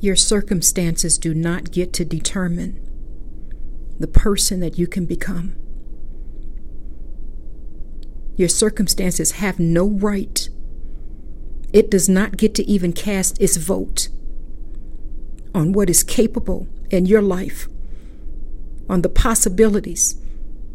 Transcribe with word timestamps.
Your 0.00 0.16
circumstances 0.16 1.18
do 1.18 1.34
not 1.34 1.72
get 1.72 1.92
to 1.94 2.04
determine 2.04 2.80
the 3.98 4.06
person 4.06 4.60
that 4.60 4.78
you 4.78 4.86
can 4.86 5.06
become. 5.06 5.56
Your 8.36 8.48
circumstances 8.48 9.32
have 9.32 9.58
no 9.58 9.88
right. 9.88 10.48
It 11.72 11.90
does 11.90 12.08
not 12.08 12.36
get 12.36 12.54
to 12.54 12.64
even 12.70 12.92
cast 12.92 13.40
its 13.40 13.56
vote 13.56 14.08
on 15.52 15.72
what 15.72 15.90
is 15.90 16.04
capable 16.04 16.68
in 16.90 17.06
your 17.06 17.22
life, 17.22 17.68
on 18.88 19.02
the 19.02 19.08
possibilities 19.08 20.14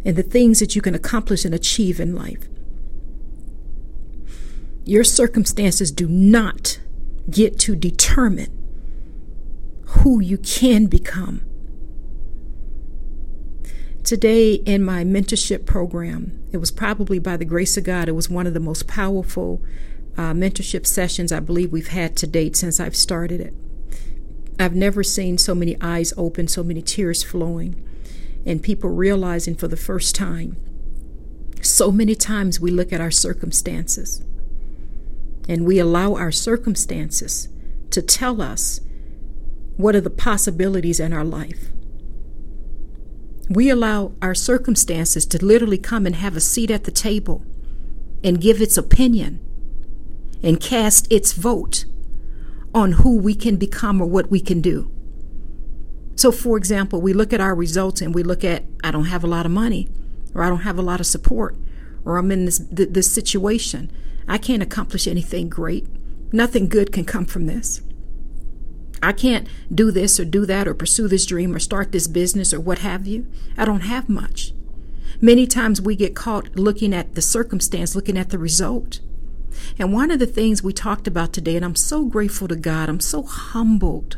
and 0.03 0.17
the 0.17 0.23
things 0.23 0.59
that 0.59 0.75
you 0.75 0.81
can 0.81 0.93
accomplish 0.93 1.45
and 1.45 1.55
achieve 1.55 2.01
in 2.01 2.13
life. 2.13 2.49
Your 4.83 5.05
circumstances 5.05 5.93
do 5.93 6.09
not 6.09 6.79
get 7.29 7.57
to 7.59 7.77
determine 7.77 8.62
who 10.01 10.19
you 10.19 10.37
can 10.37 10.87
become. 10.87 11.41
Today, 14.03 14.55
in 14.55 14.83
my 14.83 15.03
mentorship 15.03 15.65
program, 15.65 16.43
it 16.51 16.57
was 16.57 16.71
probably 16.71 17.19
by 17.19 17.37
the 17.37 17.45
grace 17.45 17.77
of 17.77 17.85
God, 17.85 18.09
it 18.09 18.13
was 18.13 18.29
one 18.29 18.45
of 18.45 18.53
the 18.53 18.59
most 18.59 18.85
powerful 18.85 19.61
uh, 20.17 20.33
mentorship 20.33 20.85
sessions 20.85 21.31
I 21.31 21.39
believe 21.39 21.71
we've 21.71 21.87
had 21.87 22.17
to 22.17 22.27
date 22.27 22.55
since 22.55 22.79
I've 22.79 22.95
started 22.95 23.39
it. 23.39 23.53
I've 24.59 24.75
never 24.75 25.03
seen 25.03 25.37
so 25.37 25.55
many 25.55 25.77
eyes 25.81 26.13
open, 26.17 26.47
so 26.47 26.63
many 26.63 26.81
tears 26.81 27.23
flowing, 27.23 27.81
and 28.45 28.61
people 28.61 28.89
realizing 28.89 29.55
for 29.55 29.67
the 29.67 29.77
first 29.77 30.15
time. 30.15 30.57
So 31.61 31.91
many 31.91 32.13
times 32.13 32.59
we 32.59 32.71
look 32.71 32.91
at 32.91 32.99
our 32.99 33.11
circumstances 33.11 34.21
and 35.47 35.65
we 35.65 35.79
allow 35.79 36.15
our 36.15 36.31
circumstances 36.31 37.47
to 37.91 38.01
tell 38.01 38.41
us 38.41 38.81
what 39.77 39.95
are 39.95 40.01
the 40.01 40.09
possibilities 40.09 40.99
in 40.99 41.13
our 41.13 41.23
life. 41.23 41.69
We 43.49 43.69
allow 43.69 44.13
our 44.21 44.35
circumstances 44.35 45.25
to 45.27 45.43
literally 45.43 45.77
come 45.77 46.05
and 46.05 46.15
have 46.15 46.35
a 46.35 46.41
seat 46.41 46.71
at 46.71 46.85
the 46.85 46.91
table 46.91 47.45
and 48.23 48.39
give 48.39 48.61
its 48.61 48.77
opinion 48.77 49.39
and 50.41 50.59
cast 50.59 51.11
its 51.11 51.33
vote 51.33 51.85
on 52.73 52.93
who 52.93 53.17
we 53.17 53.35
can 53.35 53.57
become 53.57 54.01
or 54.01 54.05
what 54.05 54.31
we 54.31 54.39
can 54.39 54.61
do. 54.61 54.89
So, 56.15 56.31
for 56.31 56.57
example, 56.57 57.01
we 57.01 57.13
look 57.13 57.33
at 57.33 57.41
our 57.41 57.55
results 57.55 58.01
and 58.01 58.13
we 58.13 58.23
look 58.23 58.43
at, 58.43 58.63
I 58.83 58.91
don't 58.91 59.05
have 59.05 59.23
a 59.23 59.27
lot 59.27 59.45
of 59.45 59.51
money, 59.51 59.89
or 60.33 60.43
I 60.43 60.49
don't 60.49 60.59
have 60.59 60.77
a 60.77 60.83
lot 60.83 60.99
of 60.99 61.05
support, 61.05 61.55
or 62.05 62.17
I'm 62.17 62.31
in 62.31 62.45
this, 62.45 62.61
this 62.69 63.11
situation. 63.11 63.91
I 64.27 64.37
can't 64.37 64.63
accomplish 64.63 65.07
anything 65.07 65.49
great. 65.49 65.87
Nothing 66.31 66.69
good 66.69 66.91
can 66.91 67.05
come 67.05 67.25
from 67.25 67.47
this. 67.47 67.81
I 69.03 69.11
can't 69.11 69.47
do 69.73 69.91
this 69.91 70.19
or 70.19 70.25
do 70.25 70.45
that 70.45 70.67
or 70.67 70.73
pursue 70.73 71.07
this 71.07 71.25
dream 71.25 71.53
or 71.53 71.59
start 71.59 71.91
this 71.91 72.07
business 72.07 72.53
or 72.53 72.59
what 72.59 72.79
have 72.79 73.05
you. 73.05 73.27
I 73.57 73.65
don't 73.65 73.81
have 73.81 74.07
much. 74.09 74.53
Many 75.21 75.45
times 75.45 75.81
we 75.81 75.95
get 75.95 76.15
caught 76.15 76.55
looking 76.55 76.93
at 76.93 77.15
the 77.15 77.21
circumstance, 77.21 77.95
looking 77.95 78.17
at 78.17 78.29
the 78.29 78.37
result. 78.37 78.99
And 79.77 79.93
one 79.93 80.09
of 80.09 80.19
the 80.19 80.25
things 80.25 80.63
we 80.63 80.73
talked 80.73 81.07
about 81.07 81.33
today, 81.33 81.55
and 81.55 81.65
I'm 81.65 81.75
so 81.75 82.05
grateful 82.05 82.47
to 82.47 82.55
God, 82.55 82.89
I'm 82.89 82.99
so 82.99 83.23
humbled 83.23 84.17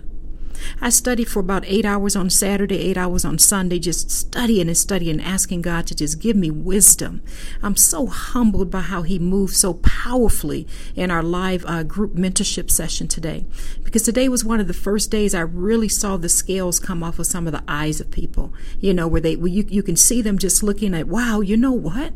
I 0.81 0.89
studied 0.89 1.27
for 1.27 1.39
about 1.39 1.63
eight 1.65 1.85
hours 1.85 2.15
on 2.15 2.29
Saturday, 2.29 2.77
eight 2.77 2.97
hours 2.97 3.25
on 3.25 3.39
Sunday, 3.39 3.79
just 3.79 4.11
studying 4.11 4.67
and 4.67 4.77
studying, 4.77 5.21
asking 5.21 5.61
God 5.61 5.87
to 5.87 5.95
just 5.95 6.19
give 6.19 6.35
me 6.35 6.51
wisdom. 6.51 7.21
I'm 7.61 7.75
so 7.75 8.07
humbled 8.07 8.69
by 8.71 8.81
how 8.81 9.03
He 9.03 9.19
moved 9.19 9.55
so 9.55 9.75
powerfully 9.75 10.67
in 10.95 11.11
our 11.11 11.23
live 11.23 11.65
uh, 11.67 11.83
group 11.83 12.13
mentorship 12.13 12.69
session 12.69 13.07
today. 13.07 13.45
Because 13.83 14.03
today 14.03 14.29
was 14.29 14.43
one 14.45 14.59
of 14.59 14.67
the 14.67 14.73
first 14.73 15.11
days 15.11 15.33
I 15.33 15.41
really 15.41 15.89
saw 15.89 16.17
the 16.17 16.29
scales 16.29 16.79
come 16.79 17.03
off 17.03 17.19
of 17.19 17.27
some 17.27 17.47
of 17.47 17.53
the 17.53 17.63
eyes 17.67 17.99
of 17.99 18.11
people, 18.11 18.53
you 18.79 18.93
know, 18.93 19.07
where 19.07 19.21
they, 19.21 19.35
where 19.35 19.51
you, 19.51 19.65
you 19.67 19.83
can 19.83 19.95
see 19.95 20.21
them 20.21 20.37
just 20.37 20.63
looking 20.63 20.93
at, 20.93 21.07
wow, 21.07 21.41
you 21.41 21.57
know 21.57 21.71
what? 21.71 22.13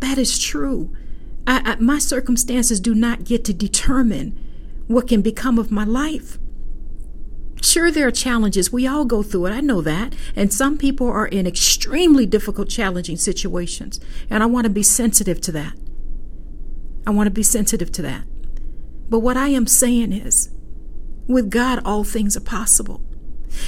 That 0.00 0.18
is 0.18 0.38
true. 0.38 0.94
I, 1.46 1.62
I, 1.64 1.76
my 1.76 1.98
circumstances 1.98 2.80
do 2.80 2.94
not 2.94 3.24
get 3.24 3.44
to 3.46 3.54
determine 3.54 4.38
what 4.86 5.08
can 5.08 5.22
become 5.22 5.58
of 5.58 5.70
my 5.70 5.84
life. 5.84 6.38
Sure, 7.66 7.90
there 7.90 8.06
are 8.06 8.12
challenges. 8.12 8.72
We 8.72 8.86
all 8.86 9.04
go 9.04 9.24
through 9.24 9.46
it. 9.46 9.50
I 9.50 9.60
know 9.60 9.80
that. 9.80 10.14
And 10.36 10.52
some 10.52 10.78
people 10.78 11.08
are 11.08 11.26
in 11.26 11.48
extremely 11.48 12.24
difficult, 12.24 12.68
challenging 12.68 13.16
situations. 13.16 13.98
And 14.30 14.44
I 14.44 14.46
want 14.46 14.66
to 14.66 14.70
be 14.70 14.84
sensitive 14.84 15.40
to 15.40 15.52
that. 15.52 15.72
I 17.04 17.10
want 17.10 17.26
to 17.26 17.32
be 17.32 17.42
sensitive 17.42 17.90
to 17.92 18.02
that. 18.02 18.22
But 19.10 19.18
what 19.18 19.36
I 19.36 19.48
am 19.48 19.66
saying 19.66 20.12
is, 20.12 20.48
with 21.26 21.50
God, 21.50 21.82
all 21.84 22.04
things 22.04 22.36
are 22.36 22.40
possible. 22.40 23.02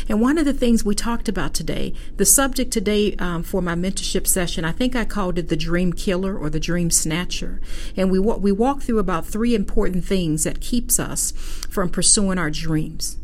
And 0.08 0.20
one 0.20 0.38
of 0.38 0.44
the 0.44 0.52
things 0.52 0.84
we 0.84 0.94
talked 0.94 1.28
about 1.28 1.52
today, 1.52 1.92
the 2.18 2.24
subject 2.24 2.72
today 2.72 3.16
um, 3.16 3.42
for 3.42 3.60
my 3.60 3.74
mentorship 3.74 4.28
session, 4.28 4.64
I 4.64 4.70
think 4.70 4.94
I 4.94 5.04
called 5.04 5.40
it 5.40 5.48
the 5.48 5.56
dream 5.56 5.92
killer 5.92 6.38
or 6.38 6.50
the 6.50 6.60
dream 6.60 6.92
snatcher. 6.92 7.60
And 7.96 8.12
we 8.12 8.20
we 8.20 8.52
walked 8.52 8.84
through 8.84 9.00
about 9.00 9.26
three 9.26 9.56
important 9.56 10.04
things 10.04 10.44
that 10.44 10.60
keeps 10.60 11.00
us 11.00 11.32
from 11.68 11.88
pursuing 11.88 12.38
our 12.38 12.50
dreams. 12.50 13.16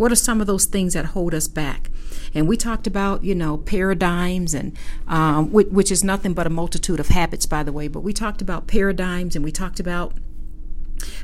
What 0.00 0.10
are 0.10 0.16
some 0.16 0.40
of 0.40 0.46
those 0.46 0.64
things 0.64 0.94
that 0.94 1.04
hold 1.06 1.34
us 1.34 1.46
back? 1.46 1.90
And 2.34 2.48
we 2.48 2.56
talked 2.56 2.86
about, 2.86 3.22
you 3.22 3.34
know, 3.34 3.58
paradigms, 3.58 4.54
and 4.54 4.76
um, 5.06 5.52
which, 5.52 5.68
which 5.68 5.90
is 5.90 6.02
nothing 6.02 6.32
but 6.32 6.46
a 6.46 6.50
multitude 6.50 7.00
of 7.00 7.08
habits, 7.08 7.44
by 7.44 7.62
the 7.62 7.72
way. 7.72 7.86
But 7.86 8.00
we 8.00 8.14
talked 8.14 8.40
about 8.40 8.66
paradigms, 8.66 9.36
and 9.36 9.44
we 9.44 9.52
talked 9.52 9.78
about 9.78 10.14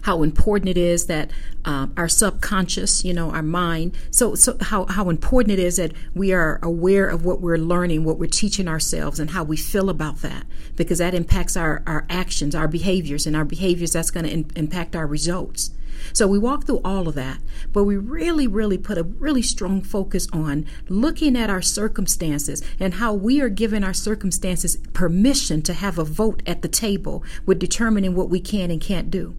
how 0.03 0.23
important 0.23 0.69
it 0.69 0.77
is 0.77 1.07
that 1.07 1.31
um, 1.65 1.95
our 1.97 2.09
subconscious, 2.09 3.03
you 3.03 3.15
know, 3.15 3.31
our 3.31 3.43
mind, 3.43 3.97
so 4.11 4.35
so 4.35 4.57
how 4.61 4.85
how 4.87 5.09
important 5.09 5.53
it 5.53 5.59
is 5.59 5.77
that 5.77 5.93
we 6.15 6.33
are 6.33 6.59
aware 6.63 7.09
of 7.09 7.25
what 7.25 7.41
we're 7.41 7.59
learning, 7.59 8.05
what 8.05 8.19
we're 8.19 8.27
teaching 8.27 8.69
ourselves, 8.69 9.19
and 9.19 9.31
how 9.31 9.43
we 9.43 9.57
feel 9.57 9.89
about 9.89 10.19
that, 10.19 10.45
because 10.77 10.99
that 10.99 11.15
impacts 11.15 11.57
our 11.57 11.83
our 11.87 12.07
actions, 12.11 12.55
our 12.55 12.69
behaviors, 12.69 13.27
and 13.27 13.35
our 13.35 13.45
behaviors 13.45 13.93
that's 13.93 14.11
going 14.11 14.27
to 14.27 14.59
impact 14.59 14.95
our 14.95 15.07
results. 15.07 15.71
So 16.13 16.27
we 16.27 16.39
walk 16.39 16.65
through 16.65 16.81
all 16.85 17.09
of 17.09 17.15
that, 17.15 17.41
but 17.73 17.85
we 17.85 17.97
really, 17.97 18.47
really 18.47 18.79
put 18.79 18.99
a 18.99 19.03
really 19.03 19.43
strong 19.43 19.83
focus 19.83 20.27
on 20.33 20.67
looking 20.89 21.37
at 21.37 21.51
our 21.51 21.63
circumstances 21.63 22.63
and 22.81 22.95
how 22.95 23.15
we 23.15 23.41
are 23.41 23.49
giving 23.49 23.85
our 23.85 23.95
circumstances 23.95 24.79
permission 24.93 25.63
to 25.63 25.75
have 25.75 25.99
a 25.99 26.05
vote 26.05 26.43
at 26.47 26.63
the 26.63 26.69
table 26.69 27.25
with 27.45 27.59
determining 27.59 28.15
what 28.15 28.31
we 28.31 28.41
can 28.41 28.71
and 28.71 28.81
can't 28.81 29.11
do. 29.11 29.37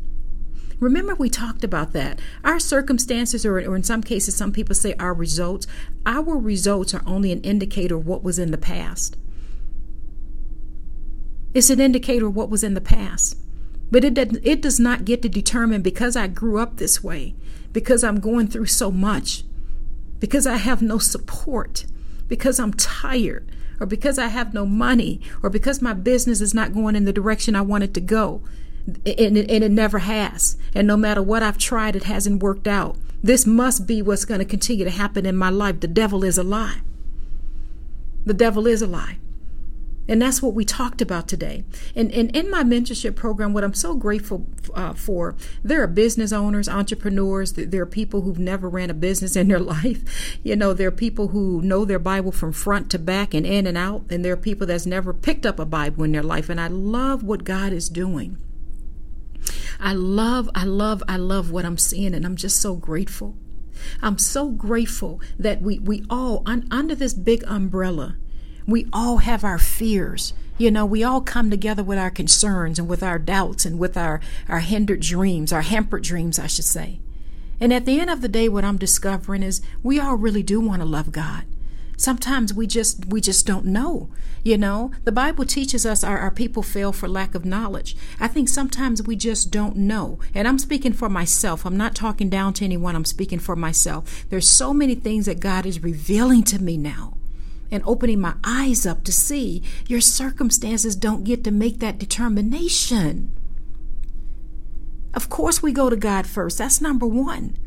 Remember, 0.79 1.15
we 1.15 1.29
talked 1.29 1.63
about 1.63 1.93
that. 1.93 2.19
Our 2.43 2.59
circumstances, 2.59 3.45
or, 3.45 3.57
or 3.57 3.75
in 3.75 3.83
some 3.83 4.03
cases, 4.03 4.35
some 4.35 4.51
people 4.51 4.75
say 4.75 4.93
our 4.99 5.13
results, 5.13 5.65
our 6.05 6.37
results 6.37 6.93
are 6.93 7.01
only 7.07 7.31
an 7.31 7.41
indicator 7.41 7.95
of 7.95 8.05
what 8.05 8.23
was 8.23 8.37
in 8.37 8.51
the 8.51 8.59
past. 8.59 9.17
It's 11.55 11.71
an 11.71 11.79
indicator 11.79 12.27
of 12.27 12.35
what 12.35 12.51
was 12.51 12.63
in 12.63 12.75
the 12.75 12.81
past. 12.81 13.37
But 13.89 14.03
it, 14.03 14.17
it 14.17 14.61
does 14.61 14.79
not 14.79 15.05
get 15.05 15.21
to 15.21 15.29
determine 15.29 15.81
because 15.81 16.15
I 16.15 16.27
grew 16.27 16.59
up 16.59 16.77
this 16.77 17.03
way, 17.03 17.35
because 17.71 18.03
I'm 18.03 18.19
going 18.19 18.47
through 18.47 18.65
so 18.65 18.91
much, 18.91 19.43
because 20.19 20.45
I 20.45 20.57
have 20.57 20.81
no 20.81 20.97
support, 20.97 21.85
because 22.27 22.59
I'm 22.59 22.73
tired, 22.73 23.49
or 23.79 23.85
because 23.85 24.17
I 24.17 24.27
have 24.27 24.53
no 24.53 24.65
money, 24.65 25.21
or 25.41 25.49
because 25.49 25.81
my 25.81 25.93
business 25.93 26.41
is 26.41 26.53
not 26.53 26.73
going 26.73 26.95
in 26.95 27.05
the 27.05 27.13
direction 27.13 27.55
I 27.55 27.61
want 27.61 27.83
it 27.83 27.93
to 27.93 28.01
go. 28.01 28.41
And 28.87 29.37
it, 29.37 29.51
and 29.51 29.63
it 29.63 29.71
never 29.71 29.99
has. 29.99 30.57
And 30.73 30.87
no 30.87 30.95
matter 30.95 31.21
what 31.21 31.43
I've 31.43 31.57
tried, 31.57 31.95
it 31.95 32.03
hasn't 32.03 32.41
worked 32.41 32.67
out. 32.67 32.97
This 33.21 33.45
must 33.45 33.85
be 33.85 34.01
what's 34.01 34.25
going 34.25 34.39
to 34.39 34.45
continue 34.45 34.85
to 34.85 34.91
happen 34.91 35.25
in 35.25 35.35
my 35.35 35.49
life. 35.49 35.81
The 35.81 35.87
devil 35.87 36.23
is 36.23 36.37
a 36.37 36.43
lie. 36.43 36.81
The 38.25 38.33
devil 38.33 38.65
is 38.65 38.81
a 38.81 38.87
lie. 38.87 39.17
And 40.07 40.21
that's 40.21 40.41
what 40.41 40.53
we 40.53 40.63
talked 40.63 41.01
about 41.01 41.27
today. 41.27 41.63
And, 41.95 42.11
and 42.11 42.33
in 42.35 42.49
my 42.49 42.63
mentorship 42.63 43.15
program, 43.15 43.53
what 43.53 43.63
I'm 43.63 43.73
so 43.73 43.95
grateful 43.95 44.47
uh, 44.73 44.93
for, 44.93 45.35
there 45.63 45.83
are 45.83 45.87
business 45.87 46.31
owners, 46.31 46.69
entrepreneurs, 46.69 47.53
there 47.53 47.81
are 47.81 47.87
people 47.87 48.21
who've 48.21 48.39
never 48.39 48.69
ran 48.69 48.89
a 48.89 48.93
business 48.93 49.35
in 49.35 49.49
their 49.49 49.59
life. 49.77 50.37
You 50.43 50.55
know, 50.55 50.73
there 50.73 50.87
are 50.87 50.91
people 50.91 51.29
who 51.29 51.61
know 51.61 51.83
their 51.85 51.99
Bible 51.99 52.31
from 52.31 52.53
front 52.53 52.89
to 52.91 52.99
back 52.99 53.33
and 53.33 53.45
in 53.45 53.67
and 53.67 53.77
out. 53.77 54.03
And 54.09 54.23
there 54.23 54.33
are 54.33 54.37
people 54.37 54.67
that's 54.67 54.85
never 54.85 55.13
picked 55.13 55.45
up 55.45 55.59
a 55.59 55.65
Bible 55.65 56.03
in 56.03 56.11
their 56.13 56.23
life. 56.23 56.49
And 56.49 56.61
I 56.61 56.67
love 56.67 57.23
what 57.23 57.43
God 57.43 57.73
is 57.73 57.89
doing. 57.89 58.37
I 59.79 59.93
love, 59.93 60.49
I 60.55 60.63
love, 60.63 61.03
I 61.07 61.17
love 61.17 61.51
what 61.51 61.65
I'm 61.65 61.77
seeing. 61.77 62.13
And 62.13 62.25
I'm 62.25 62.35
just 62.35 62.59
so 62.61 62.75
grateful. 62.75 63.35
I'm 64.01 64.17
so 64.17 64.49
grateful 64.49 65.21
that 65.37 65.61
we, 65.61 65.79
we 65.79 66.03
all, 66.09 66.43
un, 66.45 66.67
under 66.71 66.95
this 66.95 67.13
big 67.13 67.43
umbrella, 67.47 68.15
we 68.67 68.85
all 68.91 69.17
have 69.17 69.43
our 69.43 69.57
fears. 69.57 70.33
You 70.57 70.71
know, 70.71 70.85
we 70.85 71.03
all 71.03 71.21
come 71.21 71.49
together 71.49 71.83
with 71.83 71.97
our 71.97 72.11
concerns 72.11 72.77
and 72.77 72.87
with 72.87 73.01
our 73.01 73.17
doubts 73.17 73.65
and 73.65 73.79
with 73.79 73.95
our, 73.95 74.19
our 74.49 74.59
hindered 74.59 75.01
dreams, 75.01 75.53
our 75.53 75.61
hampered 75.61 76.03
dreams, 76.03 76.37
I 76.37 76.47
should 76.47 76.65
say. 76.65 76.99
And 77.59 77.71
at 77.71 77.85
the 77.85 77.99
end 77.99 78.09
of 78.09 78.21
the 78.21 78.27
day, 78.27 78.49
what 78.49 78.65
I'm 78.65 78.77
discovering 78.77 79.41
is 79.41 79.61
we 79.83 79.99
all 79.99 80.15
really 80.15 80.43
do 80.43 80.59
want 80.59 80.81
to 80.81 80.87
love 80.87 81.11
God. 81.11 81.45
Sometimes 81.99 82.53
we 82.53 82.67
just 82.67 83.07
we 83.07 83.19
just 83.19 83.47
don't 83.47 83.65
know. 83.65 84.09
You 84.43 84.57
know, 84.57 84.91
the 85.03 85.11
Bible 85.11 85.45
teaches 85.45 85.83
us 85.83 86.03
our, 86.03 86.19
our 86.19 86.29
people 86.29 86.61
fail 86.61 86.91
for 86.91 87.07
lack 87.07 87.33
of 87.33 87.43
knowledge. 87.43 87.97
I 88.19 88.27
think 88.27 88.49
sometimes 88.49 89.01
we 89.01 89.15
just 89.15 89.49
don't 89.49 89.75
know. 89.75 90.19
And 90.35 90.47
I'm 90.47 90.59
speaking 90.59 90.93
for 90.93 91.09
myself. 91.09 91.65
I'm 91.65 91.75
not 91.75 91.95
talking 91.95 92.29
down 92.29 92.53
to 92.53 92.65
anyone. 92.65 92.95
I'm 92.95 93.03
speaking 93.03 93.39
for 93.39 93.55
myself. 93.55 94.27
There's 94.29 94.47
so 94.47 94.75
many 94.75 94.93
things 94.93 95.25
that 95.25 95.39
God 95.39 95.65
is 95.65 95.81
revealing 95.81 96.43
to 96.43 96.61
me 96.61 96.77
now 96.77 97.16
and 97.71 97.83
opening 97.85 98.19
my 98.19 98.35
eyes 98.43 98.85
up 98.85 99.03
to 99.03 99.11
see 99.11 99.61
your 99.87 100.01
circumstances 100.01 100.95
don't 100.95 101.23
get 101.23 101.43
to 101.43 101.51
make 101.51 101.79
that 101.79 101.97
determination. 101.97 103.31
Of 105.13 105.29
course, 105.29 105.63
we 105.63 105.71
go 105.71 105.89
to 105.89 105.95
God 105.95 106.27
first. 106.27 106.59
That's 106.59 106.81
number 106.81 107.07
one. 107.07 107.57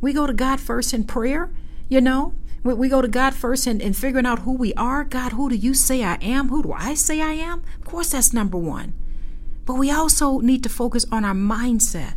We 0.00 0.12
go 0.12 0.26
to 0.26 0.32
God 0.32 0.60
first 0.60 0.94
in 0.94 1.04
prayer, 1.04 1.50
you 1.88 2.00
know. 2.00 2.34
We, 2.62 2.74
we 2.74 2.88
go 2.88 3.02
to 3.02 3.08
God 3.08 3.34
first 3.34 3.66
and, 3.66 3.82
and 3.82 3.96
figuring 3.96 4.26
out 4.26 4.40
who 4.40 4.52
we 4.52 4.72
are. 4.74 5.04
God, 5.04 5.32
who 5.32 5.48
do 5.48 5.56
you 5.56 5.74
say 5.74 6.04
I 6.04 6.18
am? 6.22 6.48
Who 6.48 6.62
do 6.62 6.72
I 6.72 6.94
say 6.94 7.20
I 7.20 7.32
am? 7.32 7.62
Of 7.80 7.84
course, 7.84 8.10
that's 8.10 8.32
number 8.32 8.58
one. 8.58 8.94
But 9.66 9.74
we 9.74 9.90
also 9.90 10.38
need 10.38 10.62
to 10.62 10.68
focus 10.68 11.04
on 11.10 11.24
our 11.24 11.34
mindset. 11.34 12.14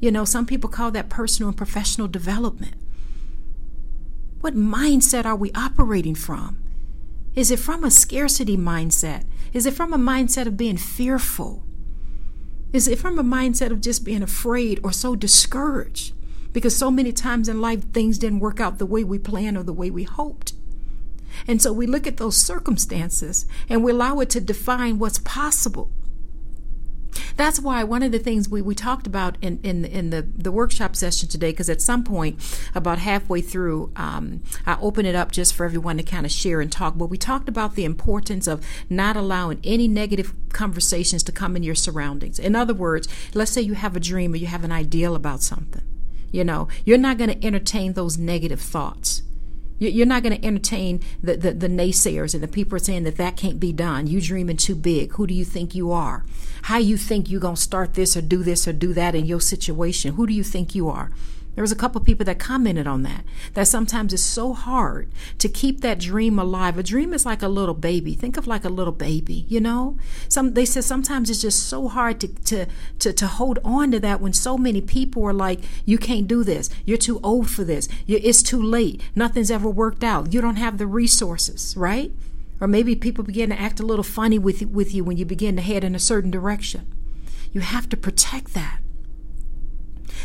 You 0.00 0.10
know, 0.10 0.24
some 0.24 0.46
people 0.46 0.70
call 0.70 0.90
that 0.92 1.08
personal 1.08 1.48
and 1.48 1.56
professional 1.56 2.08
development. 2.08 2.74
What 4.40 4.54
mindset 4.54 5.26
are 5.26 5.36
we 5.36 5.52
operating 5.52 6.14
from? 6.14 6.62
Is 7.34 7.50
it 7.50 7.60
from 7.60 7.84
a 7.84 7.90
scarcity 7.90 8.56
mindset? 8.56 9.24
Is 9.52 9.64
it 9.64 9.74
from 9.74 9.92
a 9.92 9.98
mindset 9.98 10.46
of 10.46 10.56
being 10.56 10.76
fearful? 10.76 11.62
Is 12.72 12.88
it 12.88 12.98
from 12.98 13.18
a 13.18 13.24
mindset 13.24 13.70
of 13.70 13.80
just 13.80 14.04
being 14.04 14.22
afraid 14.22 14.80
or 14.82 14.92
so 14.92 15.14
discouraged? 15.14 16.12
Because 16.52 16.76
so 16.76 16.90
many 16.90 17.12
times 17.12 17.48
in 17.48 17.60
life, 17.60 17.92
things 17.92 18.18
didn't 18.18 18.40
work 18.40 18.58
out 18.60 18.78
the 18.78 18.86
way 18.86 19.04
we 19.04 19.18
planned 19.18 19.56
or 19.56 19.62
the 19.62 19.72
way 19.72 19.90
we 19.90 20.02
hoped. 20.02 20.54
And 21.46 21.62
so 21.62 21.72
we 21.72 21.86
look 21.86 22.06
at 22.06 22.16
those 22.16 22.36
circumstances 22.36 23.46
and 23.68 23.84
we 23.84 23.92
allow 23.92 24.18
it 24.18 24.30
to 24.30 24.40
define 24.40 24.98
what's 24.98 25.18
possible. 25.18 25.90
That's 27.36 27.60
why 27.60 27.84
one 27.84 28.02
of 28.02 28.12
the 28.12 28.18
things 28.18 28.48
we, 28.48 28.62
we 28.62 28.74
talked 28.74 29.06
about 29.06 29.36
in, 29.40 29.60
in, 29.62 29.84
in 29.84 30.10
the, 30.10 30.22
the 30.22 30.52
workshop 30.52 30.96
session 30.96 31.28
today, 31.28 31.50
because 31.50 31.70
at 31.70 31.80
some 31.80 32.04
point, 32.04 32.38
about 32.74 32.98
halfway 32.98 33.40
through, 33.40 33.92
um, 33.96 34.42
I 34.66 34.78
open 34.80 35.06
it 35.06 35.14
up 35.14 35.32
just 35.32 35.54
for 35.54 35.64
everyone 35.64 35.96
to 35.96 36.02
kind 36.02 36.26
of 36.26 36.32
share 36.32 36.60
and 36.60 36.70
talk. 36.70 36.96
But 36.96 37.06
we 37.06 37.18
talked 37.18 37.48
about 37.48 37.74
the 37.74 37.84
importance 37.84 38.46
of 38.46 38.64
not 38.88 39.16
allowing 39.16 39.60
any 39.64 39.88
negative 39.88 40.34
conversations 40.52 41.22
to 41.24 41.32
come 41.32 41.56
in 41.56 41.62
your 41.62 41.74
surroundings. 41.74 42.38
In 42.38 42.54
other 42.54 42.74
words, 42.74 43.08
let's 43.34 43.50
say 43.50 43.60
you 43.60 43.74
have 43.74 43.96
a 43.96 44.00
dream 44.00 44.32
or 44.32 44.36
you 44.36 44.46
have 44.46 44.64
an 44.64 44.72
ideal 44.72 45.14
about 45.14 45.42
something. 45.42 45.82
You 46.32 46.44
know, 46.44 46.68
you're 46.84 46.98
not 46.98 47.18
going 47.18 47.30
to 47.30 47.46
entertain 47.46 47.94
those 47.94 48.16
negative 48.16 48.60
thoughts. 48.60 49.22
You're 49.80 50.06
not 50.06 50.22
going 50.22 50.38
to 50.38 50.46
entertain 50.46 51.00
the, 51.22 51.36
the, 51.36 51.52
the, 51.52 51.68
naysayers 51.68 52.34
and 52.34 52.42
the 52.42 52.48
people 52.48 52.78
saying 52.78 53.04
that 53.04 53.16
that 53.16 53.36
can't 53.36 53.58
be 53.58 53.72
done. 53.72 54.06
You 54.06 54.20
dreaming 54.20 54.58
too 54.58 54.74
big. 54.74 55.12
Who 55.14 55.26
do 55.26 55.32
you 55.32 55.44
think 55.44 55.74
you 55.74 55.90
are? 55.90 56.22
How 56.62 56.76
you 56.76 56.98
think 56.98 57.30
you're 57.30 57.40
going 57.40 57.54
to 57.54 57.60
start 57.60 57.94
this 57.94 58.14
or 58.14 58.20
do 58.20 58.42
this 58.42 58.68
or 58.68 58.74
do 58.74 58.92
that 58.92 59.14
in 59.14 59.24
your 59.24 59.40
situation? 59.40 60.14
Who 60.14 60.26
do 60.26 60.34
you 60.34 60.44
think 60.44 60.74
you 60.74 60.90
are? 60.90 61.10
There 61.54 61.62
was 61.62 61.72
a 61.72 61.76
couple 61.76 62.00
people 62.00 62.24
that 62.26 62.38
commented 62.38 62.86
on 62.86 63.02
that. 63.02 63.24
That 63.54 63.66
sometimes 63.66 64.12
it's 64.12 64.22
so 64.22 64.52
hard 64.52 65.10
to 65.38 65.48
keep 65.48 65.80
that 65.80 65.98
dream 65.98 66.38
alive. 66.38 66.78
A 66.78 66.82
dream 66.82 67.12
is 67.12 67.26
like 67.26 67.42
a 67.42 67.48
little 67.48 67.74
baby. 67.74 68.14
Think 68.14 68.36
of 68.36 68.46
like 68.46 68.64
a 68.64 68.68
little 68.68 68.92
baby, 68.92 69.44
you 69.48 69.60
know? 69.60 69.98
Some 70.28 70.54
they 70.54 70.64
said 70.64 70.84
sometimes 70.84 71.28
it's 71.28 71.42
just 71.42 71.66
so 71.68 71.88
hard 71.88 72.20
to 72.20 72.28
to 72.28 72.66
to, 73.00 73.12
to 73.12 73.26
hold 73.26 73.58
on 73.64 73.90
to 73.90 74.00
that 74.00 74.20
when 74.20 74.32
so 74.32 74.56
many 74.56 74.80
people 74.80 75.24
are 75.24 75.32
like, 75.32 75.60
you 75.84 75.98
can't 75.98 76.28
do 76.28 76.44
this. 76.44 76.70
You're 76.84 76.96
too 76.96 77.20
old 77.22 77.50
for 77.50 77.64
this. 77.64 77.88
it's 78.06 78.42
too 78.42 78.62
late. 78.62 79.02
Nothing's 79.14 79.50
ever 79.50 79.68
worked 79.68 80.04
out. 80.04 80.32
You 80.32 80.40
don't 80.40 80.56
have 80.56 80.78
the 80.78 80.86
resources, 80.86 81.76
right? 81.76 82.12
Or 82.60 82.68
maybe 82.68 82.94
people 82.94 83.24
begin 83.24 83.50
to 83.50 83.60
act 83.60 83.80
a 83.80 83.86
little 83.86 84.04
funny 84.04 84.38
with 84.38 84.62
with 84.66 84.94
you 84.94 85.02
when 85.02 85.16
you 85.16 85.24
begin 85.24 85.56
to 85.56 85.62
head 85.62 85.82
in 85.82 85.94
a 85.94 85.98
certain 85.98 86.30
direction. 86.30 86.86
You 87.52 87.62
have 87.62 87.88
to 87.88 87.96
protect 87.96 88.54
that. 88.54 88.80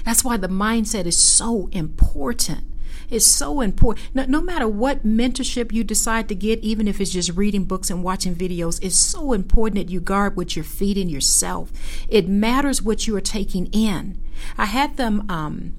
That's 0.06 0.24
why 0.24 0.38
the 0.38 0.48
mindset 0.48 1.06
is 1.06 1.18
so 1.18 1.68
important. 1.72 2.64
It's 3.10 3.26
so 3.26 3.62
important. 3.62 4.08
No, 4.16 4.26
no, 4.26 4.42
matter 4.42 4.68
what 4.68 5.06
mentorship 5.06 5.72
you 5.72 5.84
decide 5.84 6.28
to 6.30 6.36
get, 6.36 6.60
even 6.60 6.88
if 6.88 7.00
it's 7.00 7.12
just 7.12 7.32
reading 7.32 7.66
books 7.66 7.90
and 7.90 8.04
watching 8.04 8.36
videos, 8.36 8.80
it's 8.84 8.96
so 8.96 9.34
important 9.34 9.76
that 9.76 9.92
you 9.92 10.00
guard 10.00 10.36
what 10.36 10.56
you're 10.56 10.66
feeding 10.66 11.10
yourself. 11.10 11.72
It 12.08 12.28
matters 12.28 12.82
what 12.82 13.08
you 13.08 13.16
are 13.16 13.22
taking 13.22 13.68
in. 13.68 14.20
I 14.58 14.66
had 14.66 14.98
them. 14.98 15.30
Um, 15.30 15.76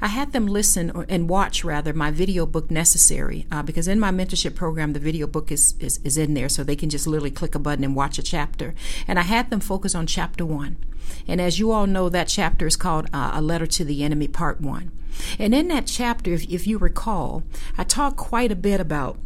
I 0.00 0.08
had 0.08 0.32
them 0.32 0.48
listen 0.48 0.90
or, 0.90 1.06
and 1.08 1.28
watch 1.28 1.62
rather 1.62 1.92
my 1.92 2.10
video 2.10 2.44
book 2.44 2.72
necessary 2.72 3.46
uh, 3.52 3.62
because 3.62 3.86
in 3.86 4.00
my 4.00 4.10
mentorship 4.10 4.56
program 4.56 4.94
the 4.94 4.98
video 4.98 5.28
book 5.28 5.52
is, 5.52 5.76
is 5.78 6.00
is 6.02 6.18
in 6.18 6.34
there 6.34 6.48
so 6.48 6.64
they 6.64 6.74
can 6.74 6.90
just 6.90 7.06
literally 7.06 7.30
click 7.30 7.54
a 7.54 7.60
button 7.60 7.84
and 7.84 7.94
watch 7.94 8.18
a 8.18 8.22
chapter 8.22 8.74
and 9.06 9.16
I 9.16 9.22
had 9.22 9.50
them 9.50 9.60
focus 9.60 9.94
on 9.94 10.08
chapter 10.08 10.44
one 10.44 10.76
and 11.26 11.40
as 11.40 11.58
you 11.58 11.70
all 11.70 11.86
know, 11.86 12.08
that 12.08 12.28
chapter 12.28 12.66
is 12.66 12.76
called 12.76 13.08
uh, 13.12 13.32
A 13.34 13.42
Letter 13.42 13.66
to 13.66 13.84
the 13.84 14.02
Enemy, 14.02 14.28
Part 14.28 14.60
1. 14.60 14.90
And 15.38 15.54
in 15.54 15.68
that 15.68 15.86
chapter, 15.86 16.32
if, 16.32 16.44
if 16.48 16.66
you 16.66 16.78
recall, 16.78 17.42
I 17.76 17.84
talk 17.84 18.16
quite 18.16 18.50
a 18.50 18.56
bit 18.56 18.80
about 18.80 19.18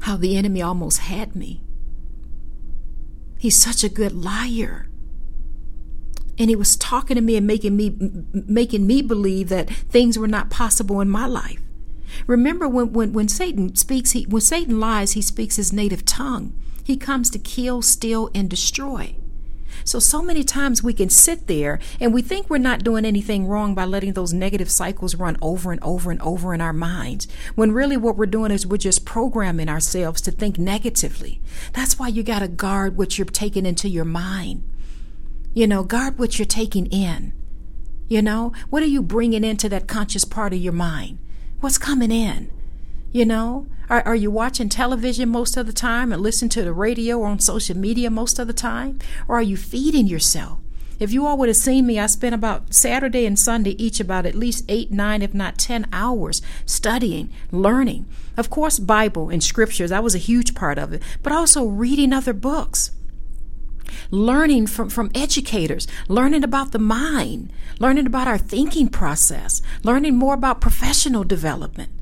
how 0.00 0.16
the 0.16 0.36
enemy 0.36 0.62
almost 0.62 0.98
had 0.98 1.34
me. 1.34 1.62
He's 3.38 3.56
such 3.56 3.84
a 3.84 3.88
good 3.88 4.12
liar. 4.12 4.88
And 6.38 6.50
he 6.50 6.56
was 6.56 6.76
talking 6.76 7.14
to 7.14 7.20
me 7.20 7.36
and 7.36 7.46
making 7.46 7.76
me 7.76 7.96
making 8.32 8.86
me 8.86 9.02
believe 9.02 9.48
that 9.50 9.70
things 9.70 10.18
were 10.18 10.28
not 10.28 10.50
possible 10.50 11.00
in 11.00 11.08
my 11.08 11.26
life. 11.26 11.60
Remember 12.26 12.68
when, 12.68 12.92
when, 12.92 13.12
when 13.12 13.28
Satan 13.28 13.74
speaks, 13.76 14.12
he, 14.12 14.24
when 14.24 14.40
Satan 14.40 14.80
lies, 14.80 15.12
he 15.12 15.22
speaks 15.22 15.56
his 15.56 15.72
native 15.72 16.04
tongue. 16.04 16.54
He 16.82 16.96
comes 16.96 17.30
to 17.30 17.38
kill, 17.38 17.82
steal, 17.82 18.30
and 18.34 18.48
destroy. 18.50 19.16
So, 19.82 19.98
so 19.98 20.22
many 20.22 20.44
times 20.44 20.82
we 20.82 20.92
can 20.92 21.08
sit 21.08 21.46
there 21.46 21.78
and 22.00 22.14
we 22.14 22.22
think 22.22 22.48
we're 22.48 22.58
not 22.58 22.84
doing 22.84 23.04
anything 23.04 23.46
wrong 23.46 23.74
by 23.74 23.84
letting 23.84 24.12
those 24.12 24.32
negative 24.32 24.70
cycles 24.70 25.14
run 25.14 25.36
over 25.42 25.72
and 25.72 25.82
over 25.82 26.10
and 26.10 26.20
over 26.22 26.54
in 26.54 26.60
our 26.60 26.72
minds, 26.72 27.26
when 27.54 27.72
really 27.72 27.96
what 27.96 28.16
we're 28.16 28.26
doing 28.26 28.50
is 28.50 28.66
we're 28.66 28.76
just 28.76 29.04
programming 29.04 29.68
ourselves 29.68 30.20
to 30.22 30.30
think 30.30 30.58
negatively. 30.58 31.40
That's 31.72 31.98
why 31.98 32.08
you 32.08 32.22
got 32.22 32.40
to 32.40 32.48
guard 32.48 32.96
what 32.96 33.18
you're 33.18 33.24
taking 33.26 33.66
into 33.66 33.88
your 33.88 34.04
mind. 34.04 34.62
You 35.52 35.66
know, 35.66 35.82
guard 35.84 36.18
what 36.18 36.38
you're 36.38 36.46
taking 36.46 36.86
in. 36.86 37.32
You 38.08 38.22
know, 38.22 38.52
what 38.70 38.82
are 38.82 38.86
you 38.86 39.02
bringing 39.02 39.44
into 39.44 39.68
that 39.70 39.88
conscious 39.88 40.24
part 40.24 40.52
of 40.52 40.58
your 40.58 40.72
mind? 40.72 41.18
What's 41.60 41.78
coming 41.78 42.10
in? 42.10 42.50
You 43.14 43.24
know, 43.24 43.68
are, 43.88 44.02
are 44.02 44.16
you 44.16 44.28
watching 44.32 44.68
television 44.68 45.28
most 45.28 45.56
of 45.56 45.68
the 45.68 45.72
time 45.72 46.12
and 46.12 46.20
listen 46.20 46.48
to 46.48 46.64
the 46.64 46.72
radio 46.72 47.16
or 47.20 47.28
on 47.28 47.38
social 47.38 47.76
media 47.76 48.10
most 48.10 48.40
of 48.40 48.48
the 48.48 48.52
time? 48.52 48.98
Or 49.28 49.36
are 49.36 49.42
you 49.42 49.56
feeding 49.56 50.08
yourself? 50.08 50.58
If 50.98 51.12
you 51.12 51.24
all 51.24 51.38
would 51.38 51.48
have 51.48 51.56
seen 51.56 51.86
me, 51.86 52.00
I 52.00 52.06
spent 52.06 52.34
about 52.34 52.74
Saturday 52.74 53.24
and 53.24 53.38
Sunday 53.38 53.80
each 53.80 54.00
about 54.00 54.26
at 54.26 54.34
least 54.34 54.64
eight, 54.68 54.90
nine, 54.90 55.22
if 55.22 55.32
not 55.32 55.58
10 55.58 55.86
hours 55.92 56.42
studying, 56.66 57.30
learning. 57.52 58.06
Of 58.36 58.50
course, 58.50 58.80
Bible 58.80 59.28
and 59.28 59.44
scriptures, 59.44 59.90
that 59.90 60.02
was 60.02 60.16
a 60.16 60.18
huge 60.18 60.56
part 60.56 60.76
of 60.76 60.92
it, 60.92 61.00
but 61.22 61.32
also 61.32 61.66
reading 61.66 62.12
other 62.12 62.32
books 62.32 62.90
learning 64.10 64.66
from, 64.66 64.90
from 64.90 65.12
educators, 65.14 65.86
learning 66.08 66.42
about 66.42 66.72
the 66.72 66.80
mind, 66.80 67.52
learning 67.78 68.06
about 68.06 68.26
our 68.26 68.38
thinking 68.38 68.88
process, 68.88 69.62
learning 69.84 70.16
more 70.16 70.34
about 70.34 70.60
professional 70.60 71.22
development 71.22 71.93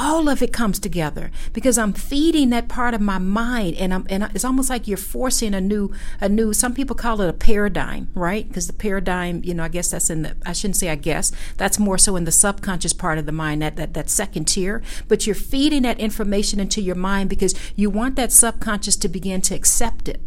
all 0.00 0.30
of 0.30 0.40
it 0.40 0.50
comes 0.50 0.78
together 0.78 1.30
because 1.52 1.76
I'm 1.76 1.92
feeding 1.92 2.48
that 2.50 2.68
part 2.68 2.94
of 2.94 3.02
my 3.02 3.18
mind 3.18 3.76
and 3.76 3.92
I'm 3.92 4.06
and 4.08 4.24
it's 4.34 4.46
almost 4.46 4.70
like 4.70 4.88
you're 4.88 4.96
forcing 4.96 5.52
a 5.52 5.60
new 5.60 5.92
a 6.22 6.28
new 6.28 6.54
some 6.54 6.72
people 6.72 6.96
call 6.96 7.20
it 7.20 7.28
a 7.28 7.34
paradigm 7.34 8.08
right? 8.14 8.48
Because 8.48 8.66
the 8.66 8.72
paradigm 8.72 9.42
you 9.44 9.52
know 9.52 9.62
I 9.62 9.68
guess 9.68 9.90
that's 9.90 10.08
in 10.08 10.22
the 10.22 10.36
I 10.46 10.54
shouldn't 10.54 10.76
say 10.76 10.88
I 10.88 10.94
guess 10.94 11.32
that's 11.58 11.78
more 11.78 11.98
so 11.98 12.16
in 12.16 12.24
the 12.24 12.32
subconscious 12.32 12.94
part 12.94 13.18
of 13.18 13.26
the 13.26 13.32
mind 13.32 13.60
that 13.60 13.76
that, 13.76 13.92
that 13.92 14.08
second 14.08 14.46
tier. 14.46 14.82
But 15.06 15.26
you're 15.26 15.34
feeding 15.34 15.82
that 15.82 16.00
information 16.00 16.60
into 16.60 16.80
your 16.80 16.96
mind 16.96 17.28
because 17.28 17.54
you 17.76 17.90
want 17.90 18.16
that 18.16 18.32
subconscious 18.32 18.96
to 18.96 19.08
begin 19.08 19.42
to 19.42 19.54
accept 19.54 20.08
it. 20.08 20.22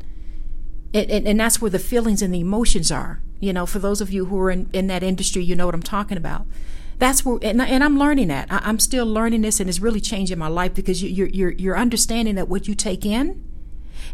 And, 0.94 1.10
and, 1.10 1.28
and 1.28 1.40
that's 1.40 1.60
where 1.60 1.72
the 1.72 1.80
feelings 1.80 2.22
and 2.22 2.32
the 2.32 2.42
emotions 2.42 2.92
are. 2.92 3.22
You 3.40 3.54
know 3.54 3.66
for 3.66 3.80
those 3.80 4.02
of 4.02 4.14
you 4.14 4.26
who 4.26 4.40
are 4.40 4.52
in, 4.52 4.70
in 4.72 4.86
that 4.88 5.02
industry 5.02 5.44
you 5.44 5.56
know 5.56 5.66
what 5.66 5.74
I'm 5.74 5.82
talking 5.82 6.18
about 6.18 6.46
that's 7.04 7.26
where 7.26 7.38
and, 7.42 7.62
and 7.62 7.84
i'm 7.84 7.98
learning 7.98 8.30
that. 8.30 8.48
I, 8.52 8.70
am 8.70 8.80
still 8.80 9.06
learning 9.06 9.42
this 9.42 9.60
and 9.60 9.70
it's 9.70 9.80
really 9.80 10.00
changing 10.00 10.38
my 10.38 10.48
life 10.48 10.74
because 10.74 11.04
you, 11.04 11.10
you're, 11.10 11.28
you're 11.28 11.52
you're 11.52 11.78
understanding 11.78 12.36
that 12.36 12.48
what 12.48 12.68
you 12.68 12.76
take 12.76 13.06
in 13.06 13.44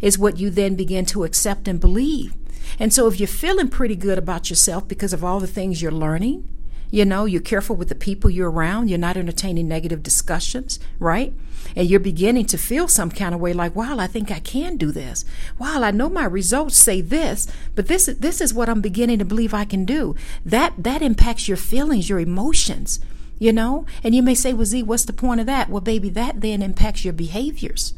is 0.02 0.18
what 0.18 0.38
you 0.38 0.50
then 0.50 0.76
begin 0.76 1.06
to 1.06 1.24
accept 1.24 1.68
and 1.68 1.80
believe. 1.80 2.34
And 2.80 2.94
so 2.94 3.08
if 3.08 3.20
you're 3.20 3.28
feeling 3.28 3.68
pretty 3.68 3.96
good 3.96 4.18
about 4.18 4.50
yourself 4.50 4.88
because 4.88 5.12
of 5.12 5.24
all 5.24 5.40
the 5.40 5.48
things 5.48 5.82
you're 5.82 5.92
learning 5.92 6.48
you 6.92 7.06
know, 7.06 7.26
you're 7.26 7.42
careful 7.42 7.76
with 7.76 7.90
the 7.90 7.96
people 7.96 8.30
you're 8.30 8.50
around. 8.50 8.90
You're 8.90 8.98
not 8.98 9.18
entertaining 9.18 9.68
negative 9.68 10.02
discussions, 10.02 10.80
right? 10.98 11.34
And 11.76 11.88
you're 11.88 12.00
beginning 12.00 12.46
to 12.48 12.58
feel 12.58 12.88
some 12.88 13.12
kind 13.12 13.36
of 13.36 13.42
way 13.42 13.54
like, 13.54 13.76
wow, 13.76 13.98
I 14.00 14.08
think 14.08 14.32
I 14.32 14.40
can 14.40 14.78
do 14.78 14.92
this. 14.92 15.24
Wow, 15.60 15.84
I 15.84 15.92
know 15.92 16.10
my 16.10 16.26
results 16.26 16.76
say 16.78 17.02
this, 17.02 17.48
but 17.76 17.88
this, 17.88 18.08
this 18.08 18.42
is 18.42 18.54
what 18.54 18.70
I'm 18.70 18.82
beginning 18.82 19.20
to 19.20 19.26
believe 19.26 19.54
I 19.54 19.66
can 19.66 19.86
do. 19.86 20.16
That, 20.44 20.74
that 20.78 21.02
impacts 21.02 21.48
your 21.48 21.58
feelings, 21.58 22.10
your 22.10 22.20
emotions. 22.20 23.00
You 23.38 23.54
know? 23.54 23.86
And 24.04 24.14
you 24.14 24.22
may 24.22 24.36
say, 24.36 24.54
well, 24.54 24.66
Z, 24.66 24.84
what's 24.84 25.06
the 25.06 25.14
point 25.14 25.40
of 25.40 25.46
that? 25.46 25.70
Well, 25.70 25.82
baby, 25.82 26.10
that 26.10 26.42
then 26.42 26.62
impacts 26.62 27.06
your 27.06 27.14
behaviors. 27.14 27.94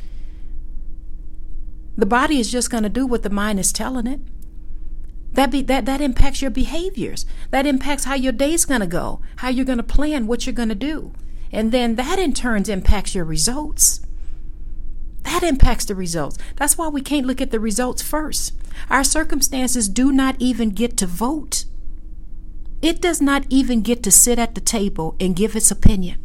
The 1.98 2.06
body 2.06 2.40
is 2.40 2.52
just 2.52 2.70
going 2.70 2.84
to 2.84 2.90
do 2.90 3.08
what 3.08 3.24
the 3.24 3.30
mind 3.30 3.60
is 3.60 3.74
telling 3.74 4.06
it. 4.06 4.20
That 5.34 5.52
be 5.52 5.62
that 5.64 5.86
that 5.86 6.02
impacts 6.02 6.42
your 6.42 6.52
behaviors. 6.52 7.26
That 7.52 7.66
impacts 7.66 8.04
how 8.04 8.16
your 8.16 8.34
day's 8.34 8.66
going 8.66 8.82
to 8.82 8.88
go, 8.88 9.22
how 9.38 9.50
you're 9.50 9.66
going 9.66 9.78
to 9.78 9.84
plan, 9.84 10.28
what 10.28 10.46
you're 10.46 10.54
going 10.54 10.70
to 10.70 10.76
do. 10.76 11.14
And 11.52 11.72
then 11.72 11.96
that 11.96 12.20
in 12.20 12.34
turn 12.34 12.64
impacts 12.70 13.16
your 13.16 13.26
results. 13.26 14.02
That 15.24 15.44
impacts 15.44 15.86
the 15.86 15.96
results. 15.96 16.38
That's 16.56 16.78
why 16.78 16.88
we 16.88 17.02
can't 17.02 17.26
look 17.26 17.42
at 17.42 17.52
the 17.52 17.60
results 17.60 18.02
first. 18.02 18.54
Our 18.90 19.04
circumstances 19.04 19.88
do 19.88 20.12
not 20.12 20.36
even 20.40 20.70
get 20.70 20.98
to 20.98 21.08
vote. 21.08 21.66
It 22.82 23.00
does 23.00 23.22
not 23.22 23.46
even 23.50 23.82
get 23.82 24.02
to 24.04 24.12
sit 24.12 24.40
at 24.40 24.56
the 24.56 24.62
table 24.62 25.16
and 25.20 25.36
give 25.36 25.56
its 25.56 25.70
opinion. 25.70 26.18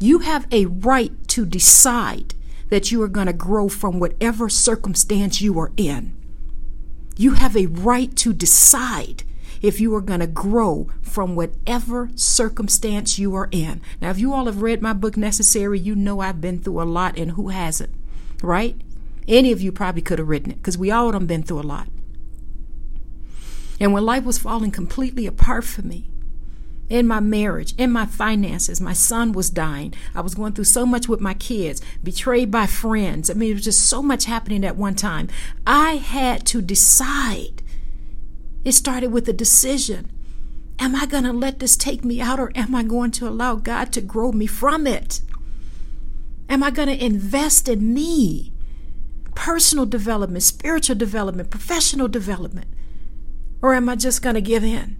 You 0.00 0.20
have 0.20 0.46
a 0.50 0.66
right 0.66 1.12
to 1.28 1.44
decide 1.44 2.34
that 2.70 2.90
you 2.90 3.02
are 3.02 3.08
going 3.08 3.26
to 3.26 3.32
grow 3.32 3.68
from 3.68 4.00
whatever 4.00 4.48
circumstance 4.48 5.40
you 5.40 5.58
are 5.58 5.72
in. 5.76 6.15
You 7.16 7.32
have 7.32 7.56
a 7.56 7.66
right 7.66 8.14
to 8.16 8.32
decide 8.32 9.24
if 9.62 9.80
you 9.80 9.94
are 9.94 10.02
going 10.02 10.20
to 10.20 10.26
grow 10.26 10.88
from 11.00 11.34
whatever 11.34 12.10
circumstance 12.14 13.18
you 13.18 13.34
are 13.34 13.48
in. 13.50 13.80
Now, 14.00 14.10
if 14.10 14.18
you 14.18 14.34
all 14.34 14.46
have 14.46 14.60
read 14.60 14.82
my 14.82 14.92
book, 14.92 15.16
Necessary, 15.16 15.78
you 15.78 15.94
know 15.94 16.20
I've 16.20 16.40
been 16.40 16.58
through 16.58 16.82
a 16.82 16.84
lot, 16.84 17.18
and 17.18 17.32
who 17.32 17.48
hasn't, 17.48 17.94
right? 18.42 18.76
Any 19.26 19.50
of 19.52 19.62
you 19.62 19.72
probably 19.72 20.02
could 20.02 20.18
have 20.18 20.28
written 20.28 20.52
it 20.52 20.56
because 20.56 20.78
we 20.78 20.90
all 20.90 21.12
have 21.12 21.26
been 21.26 21.42
through 21.42 21.60
a 21.60 21.62
lot. 21.62 21.88
And 23.80 23.92
when 23.92 24.04
life 24.04 24.24
was 24.24 24.38
falling 24.38 24.70
completely 24.70 25.26
apart 25.26 25.64
for 25.64 25.82
me, 25.82 26.08
in 26.88 27.06
my 27.06 27.20
marriage, 27.20 27.74
in 27.76 27.90
my 27.90 28.06
finances, 28.06 28.80
my 28.80 28.92
son 28.92 29.32
was 29.32 29.50
dying. 29.50 29.92
I 30.14 30.20
was 30.20 30.34
going 30.34 30.52
through 30.52 30.64
so 30.64 30.86
much 30.86 31.08
with 31.08 31.20
my 31.20 31.34
kids, 31.34 31.82
betrayed 32.02 32.50
by 32.50 32.66
friends. 32.66 33.28
I 33.28 33.34
mean, 33.34 33.50
it 33.50 33.54
was 33.54 33.64
just 33.64 33.86
so 33.86 34.02
much 34.02 34.26
happening 34.26 34.64
at 34.64 34.76
one 34.76 34.94
time. 34.94 35.28
I 35.66 35.96
had 35.96 36.46
to 36.46 36.62
decide. 36.62 37.62
It 38.64 38.72
started 38.72 39.12
with 39.12 39.28
a 39.28 39.32
decision. 39.32 40.10
Am 40.78 40.94
I 40.94 41.06
going 41.06 41.24
to 41.24 41.32
let 41.32 41.58
this 41.58 41.76
take 41.76 42.04
me 42.04 42.20
out 42.20 42.38
or 42.38 42.52
am 42.54 42.74
I 42.74 42.82
going 42.82 43.10
to 43.12 43.28
allow 43.28 43.56
God 43.56 43.92
to 43.94 44.00
grow 44.00 44.30
me 44.30 44.46
from 44.46 44.86
it? 44.86 45.20
Am 46.48 46.62
I 46.62 46.70
going 46.70 46.88
to 46.88 47.04
invest 47.04 47.68
in 47.68 47.94
me? 47.94 48.52
Personal 49.34 49.86
development, 49.86 50.42
spiritual 50.42 50.96
development, 50.96 51.50
professional 51.50 52.08
development. 52.08 52.68
Or 53.62 53.74
am 53.74 53.88
I 53.88 53.96
just 53.96 54.22
going 54.22 54.34
to 54.34 54.40
give 54.40 54.62
in? 54.62 54.96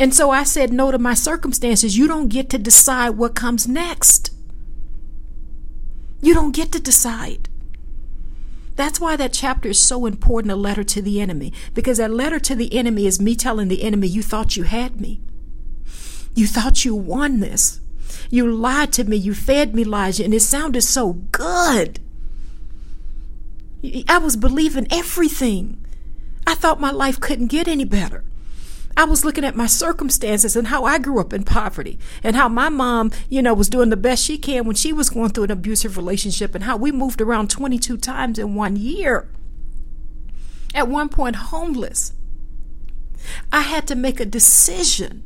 And 0.00 0.14
so 0.14 0.30
I 0.30 0.44
said 0.44 0.72
no 0.72 0.90
to 0.90 0.98
my 0.98 1.14
circumstances. 1.14 1.98
You 1.98 2.06
don't 2.06 2.28
get 2.28 2.48
to 2.50 2.58
decide 2.58 3.10
what 3.10 3.34
comes 3.34 3.66
next. 3.66 4.32
You 6.22 6.34
don't 6.34 6.54
get 6.54 6.72
to 6.72 6.80
decide. 6.80 7.48
That's 8.76 9.00
why 9.00 9.16
that 9.16 9.32
chapter 9.32 9.70
is 9.70 9.80
so 9.80 10.06
important, 10.06 10.52
a 10.52 10.56
letter 10.56 10.84
to 10.84 11.02
the 11.02 11.20
enemy, 11.20 11.52
because 11.74 11.98
that 11.98 12.12
letter 12.12 12.38
to 12.38 12.54
the 12.54 12.72
enemy 12.76 13.06
is 13.06 13.20
me 13.20 13.34
telling 13.34 13.66
the 13.66 13.82
enemy, 13.82 14.06
you 14.06 14.22
thought 14.22 14.56
you 14.56 14.62
had 14.62 15.00
me. 15.00 15.20
You 16.36 16.46
thought 16.46 16.84
you 16.84 16.94
won 16.94 17.40
this. 17.40 17.80
You 18.30 18.48
lied 18.48 18.92
to 18.92 19.04
me. 19.04 19.16
You 19.16 19.34
fed 19.34 19.74
me 19.74 19.82
lies, 19.82 20.20
and 20.20 20.32
it 20.32 20.42
sounded 20.42 20.82
so 20.82 21.14
good. 21.32 21.98
I 24.08 24.18
was 24.18 24.36
believing 24.36 24.86
everything. 24.92 25.84
I 26.46 26.54
thought 26.54 26.80
my 26.80 26.92
life 26.92 27.18
couldn't 27.18 27.48
get 27.48 27.66
any 27.66 27.84
better. 27.84 28.22
I 28.98 29.04
was 29.04 29.24
looking 29.24 29.44
at 29.44 29.54
my 29.54 29.66
circumstances 29.66 30.56
and 30.56 30.66
how 30.66 30.82
I 30.84 30.98
grew 30.98 31.20
up 31.20 31.32
in 31.32 31.44
poverty 31.44 32.00
and 32.24 32.34
how 32.34 32.48
my 32.48 32.68
mom, 32.68 33.12
you 33.28 33.40
know, 33.40 33.54
was 33.54 33.68
doing 33.68 33.90
the 33.90 33.96
best 33.96 34.24
she 34.24 34.36
can 34.38 34.64
when 34.64 34.74
she 34.74 34.92
was 34.92 35.08
going 35.08 35.30
through 35.30 35.44
an 35.44 35.52
abusive 35.52 35.96
relationship 35.96 36.52
and 36.52 36.64
how 36.64 36.76
we 36.76 36.90
moved 36.90 37.20
around 37.20 37.48
22 37.48 37.96
times 37.98 38.40
in 38.40 38.56
one 38.56 38.74
year. 38.74 39.30
At 40.74 40.88
one 40.88 41.10
point, 41.10 41.36
homeless. 41.36 42.12
I 43.52 43.60
had 43.60 43.86
to 43.86 43.94
make 43.94 44.18
a 44.18 44.24
decision. 44.24 45.22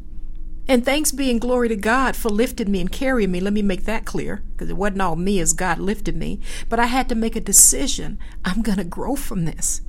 And 0.68 0.84
thanks 0.84 1.10
being 1.10 1.38
glory 1.38 1.70
to 1.70 1.76
God 1.76 2.14
for 2.14 2.28
lifting 2.28 2.70
me 2.70 2.82
and 2.82 2.92
carrying 2.92 3.30
me. 3.30 3.40
Let 3.40 3.54
me 3.54 3.62
make 3.62 3.84
that 3.84 4.04
clear 4.04 4.42
because 4.52 4.68
it 4.68 4.76
wasn't 4.76 5.00
all 5.00 5.16
me 5.16 5.40
as 5.40 5.54
God 5.54 5.78
lifted 5.78 6.14
me. 6.14 6.40
But 6.68 6.78
I 6.78 6.86
had 6.86 7.08
to 7.08 7.14
make 7.14 7.36
a 7.36 7.40
decision. 7.40 8.18
I'm 8.44 8.60
going 8.60 8.76
to 8.76 8.84
grow 8.84 9.16
from 9.16 9.46
this. 9.46 9.80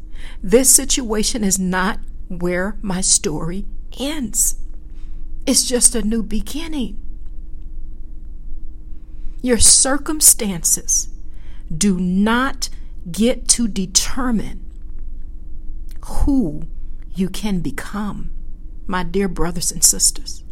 This 0.42 0.70
situation 0.70 1.44
is 1.44 1.60
not 1.60 2.00
where 2.30 2.78
my 2.82 3.02
story 3.02 3.66
ends. 4.00 4.56
It's 5.46 5.68
just 5.68 5.96
a 5.96 6.02
new 6.02 6.24
beginning. 6.24 7.00
Your 9.42 9.58
circumstances 9.58 11.10
do 11.76 12.00
not 12.00 12.70
get 13.12 13.48
to 13.50 13.68
determine 13.68 14.64
who 16.06 16.68
you 17.16 17.30
can 17.30 17.60
become, 17.60 18.32
my 18.88 19.04
dear 19.04 19.28
brothers 19.28 19.72
and 19.72 19.84
sisters. 19.84 20.44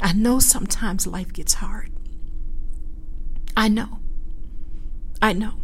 I 0.00 0.12
know 0.12 0.38
sometimes 0.38 1.06
life 1.06 1.32
gets 1.32 1.54
hard. 1.54 1.90
I 3.56 3.68
know. 3.68 4.00
I 5.22 5.32
know. 5.32 5.54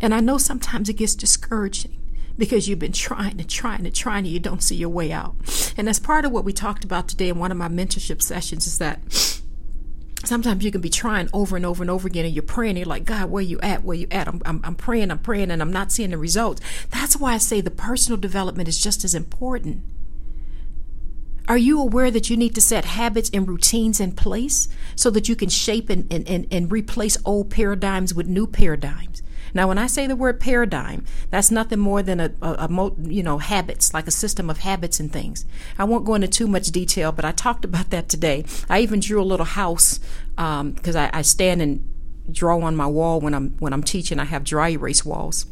And 0.00 0.14
I 0.14 0.20
know 0.20 0.38
sometimes 0.38 0.88
it 0.88 0.94
gets 0.94 1.14
discouraging 1.14 1.95
because 2.38 2.68
you've 2.68 2.78
been 2.78 2.92
trying 2.92 3.40
and 3.40 3.48
trying 3.48 3.86
and 3.86 3.94
trying 3.94 4.24
and 4.24 4.32
you 4.32 4.40
don't 4.40 4.62
see 4.62 4.76
your 4.76 4.88
way 4.88 5.12
out. 5.12 5.34
And 5.76 5.88
that's 5.88 5.98
part 5.98 6.24
of 6.24 6.32
what 6.32 6.44
we 6.44 6.52
talked 6.52 6.84
about 6.84 7.08
today 7.08 7.28
in 7.28 7.38
one 7.38 7.50
of 7.50 7.56
my 7.56 7.68
mentorship 7.68 8.22
sessions 8.22 8.66
is 8.66 8.78
that 8.78 9.00
sometimes 10.24 10.64
you 10.64 10.70
can 10.70 10.80
be 10.80 10.88
trying 10.88 11.28
over 11.32 11.56
and 11.56 11.64
over 11.64 11.82
and 11.82 11.90
over 11.90 12.08
again 12.08 12.24
and 12.24 12.34
you're 12.34 12.42
praying 12.42 12.70
and 12.70 12.78
you're 12.78 12.86
like 12.86 13.04
god 13.04 13.30
where 13.30 13.42
you 13.42 13.60
at? 13.60 13.84
Where 13.84 13.96
you 13.96 14.08
at? 14.10 14.28
I'm, 14.28 14.42
I'm, 14.44 14.60
I'm 14.64 14.74
praying 14.74 15.10
i'm 15.10 15.18
praying 15.18 15.50
and 15.50 15.62
i'm 15.62 15.72
not 15.72 15.92
seeing 15.92 16.10
the 16.10 16.18
results. 16.18 16.60
That's 16.90 17.16
why 17.16 17.34
i 17.34 17.38
say 17.38 17.60
the 17.60 17.70
personal 17.70 18.18
development 18.18 18.68
is 18.68 18.82
just 18.82 19.04
as 19.04 19.14
important. 19.14 19.84
Are 21.48 21.58
you 21.58 21.80
aware 21.80 22.10
that 22.10 22.28
you 22.28 22.36
need 22.36 22.56
to 22.56 22.60
set 22.60 22.84
habits 22.84 23.30
and 23.32 23.46
routines 23.46 24.00
in 24.00 24.12
place 24.12 24.66
so 24.96 25.10
that 25.10 25.28
you 25.28 25.36
can 25.36 25.48
shape 25.48 25.88
and, 25.88 26.12
and, 26.12 26.28
and, 26.28 26.48
and 26.50 26.72
replace 26.72 27.16
old 27.24 27.50
paradigms 27.50 28.12
with 28.12 28.26
new 28.26 28.48
paradigms 28.48 29.22
now, 29.56 29.68
when 29.68 29.78
I 29.78 29.86
say 29.86 30.06
the 30.06 30.14
word 30.14 30.38
paradigm, 30.38 31.06
that's 31.30 31.50
nothing 31.50 31.78
more 31.78 32.02
than 32.02 32.20
a, 32.20 32.30
a, 32.42 32.68
a, 32.68 32.92
you 33.02 33.22
know 33.22 33.38
habits, 33.38 33.94
like 33.94 34.06
a 34.06 34.10
system 34.10 34.50
of 34.50 34.58
habits 34.58 35.00
and 35.00 35.10
things. 35.10 35.46
I 35.78 35.84
won't 35.84 36.04
go 36.04 36.14
into 36.14 36.28
too 36.28 36.46
much 36.46 36.66
detail, 36.66 37.10
but 37.10 37.24
I 37.24 37.32
talked 37.32 37.64
about 37.70 37.88
that 37.88 38.10
today. 38.10 38.44
I 38.68 38.80
even 38.80 39.00
drew 39.00 39.20
a 39.20 39.24
little 39.24 39.46
house 39.46 39.98
because 40.34 40.96
um, 40.96 41.02
I, 41.02 41.10
I 41.10 41.22
stand 41.22 41.62
and 41.62 41.88
draw 42.30 42.60
on 42.60 42.76
my 42.76 42.86
wall 42.86 43.18
when 43.18 43.32
I'm 43.32 43.56
when 43.58 43.72
I'm 43.72 43.82
teaching. 43.82 44.18
I 44.18 44.24
have 44.24 44.44
dry 44.44 44.68
erase 44.68 45.06
walls. 45.06 45.46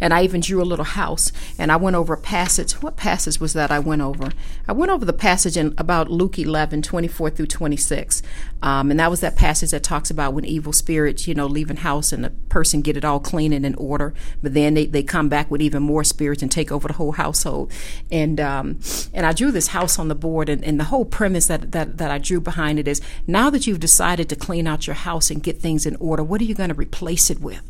And 0.00 0.14
I 0.14 0.22
even 0.22 0.40
drew 0.40 0.62
a 0.62 0.64
little 0.64 0.84
house 0.84 1.32
and 1.58 1.72
I 1.72 1.76
went 1.76 1.96
over 1.96 2.14
a 2.14 2.18
passage. 2.18 2.72
What 2.82 2.96
passage 2.96 3.40
was 3.40 3.52
that 3.54 3.70
I 3.70 3.78
went 3.78 4.02
over? 4.02 4.32
I 4.68 4.72
went 4.72 4.92
over 4.92 5.04
the 5.04 5.12
passage 5.12 5.56
in 5.56 5.74
about 5.78 6.10
Luke 6.10 6.38
11, 6.38 6.82
24 6.82 7.30
through 7.30 7.46
26. 7.46 8.22
Um, 8.62 8.90
and 8.90 9.00
that 9.00 9.10
was 9.10 9.20
that 9.20 9.36
passage 9.36 9.70
that 9.72 9.82
talks 9.82 10.10
about 10.10 10.34
when 10.34 10.44
evil 10.44 10.72
spirits, 10.72 11.26
you 11.26 11.34
know, 11.34 11.46
leave 11.46 11.70
a 11.70 11.74
house 11.80 12.12
and 12.12 12.24
the 12.24 12.30
person 12.30 12.82
get 12.82 12.96
it 12.96 13.04
all 13.04 13.20
clean 13.20 13.52
and 13.52 13.66
in 13.66 13.74
order. 13.76 14.14
But 14.42 14.54
then 14.54 14.74
they, 14.74 14.86
they 14.86 15.02
come 15.02 15.28
back 15.28 15.50
with 15.50 15.62
even 15.62 15.82
more 15.82 16.04
spirits 16.04 16.42
and 16.42 16.50
take 16.50 16.70
over 16.70 16.88
the 16.88 16.94
whole 16.94 17.12
household. 17.12 17.72
And, 18.10 18.40
um, 18.40 18.78
and 19.12 19.26
I 19.26 19.32
drew 19.32 19.50
this 19.50 19.68
house 19.68 19.98
on 19.98 20.08
the 20.08 20.14
board 20.14 20.48
and, 20.48 20.62
and 20.64 20.78
the 20.78 20.84
whole 20.84 21.04
premise 21.04 21.46
that, 21.46 21.72
that, 21.72 21.98
that 21.98 22.10
I 22.10 22.18
drew 22.18 22.40
behind 22.40 22.78
it 22.78 22.86
is 22.86 23.00
now 23.26 23.50
that 23.50 23.66
you've 23.66 23.80
decided 23.80 24.28
to 24.28 24.36
clean 24.36 24.66
out 24.66 24.86
your 24.86 24.94
house 24.94 25.30
and 25.30 25.42
get 25.42 25.60
things 25.60 25.86
in 25.86 25.96
order, 25.96 26.22
what 26.22 26.40
are 26.40 26.44
you 26.44 26.54
going 26.54 26.70
to 26.70 26.74
replace 26.74 27.30
it 27.30 27.40
with? 27.40 27.62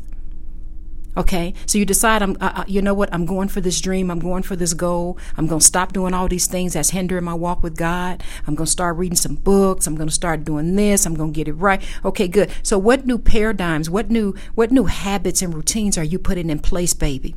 Okay, 1.15 1.53
so 1.67 1.77
you 1.77 1.85
decide, 1.85 2.23
I'm, 2.23 2.35
uh, 2.41 2.63
you 2.67 2.81
know 2.81 2.95
what, 2.95 3.13
I'm 3.13 3.27
going 3.27 3.47
for 3.47 3.61
this 3.61 3.79
dream, 3.79 4.09
I'm 4.09 4.19
going 4.19 4.41
for 4.41 4.55
this 4.55 4.73
goal. 4.73 5.17
I'm 5.37 5.45
going 5.45 5.59
to 5.59 5.65
stop 5.65 5.93
doing 5.93 6.13
all 6.13 6.27
these 6.27 6.47
things 6.47 6.73
that's 6.73 6.89
hindering 6.89 7.23
my 7.23 7.35
walk 7.35 7.61
with 7.61 7.77
God. 7.77 8.23
I'm 8.47 8.55
going 8.55 8.65
to 8.65 8.71
start 8.71 8.97
reading 8.97 9.15
some 9.15 9.35
books. 9.35 9.85
I'm 9.85 9.95
going 9.95 10.09
to 10.09 10.13
start 10.13 10.43
doing 10.43 10.75
this. 10.75 11.05
I'm 11.05 11.13
going 11.13 11.31
to 11.31 11.35
get 11.35 11.47
it 11.47 11.53
right. 11.53 11.81
Okay, 12.03 12.27
good. 12.27 12.51
So, 12.63 12.79
what 12.79 13.05
new 13.05 13.19
paradigms, 13.19 13.91
what 13.91 14.09
new, 14.09 14.33
what 14.55 14.71
new 14.71 14.85
habits 14.85 15.43
and 15.43 15.53
routines 15.53 15.99
are 15.99 16.03
you 16.03 16.17
putting 16.17 16.49
in 16.49 16.59
place, 16.59 16.95
baby, 16.95 17.35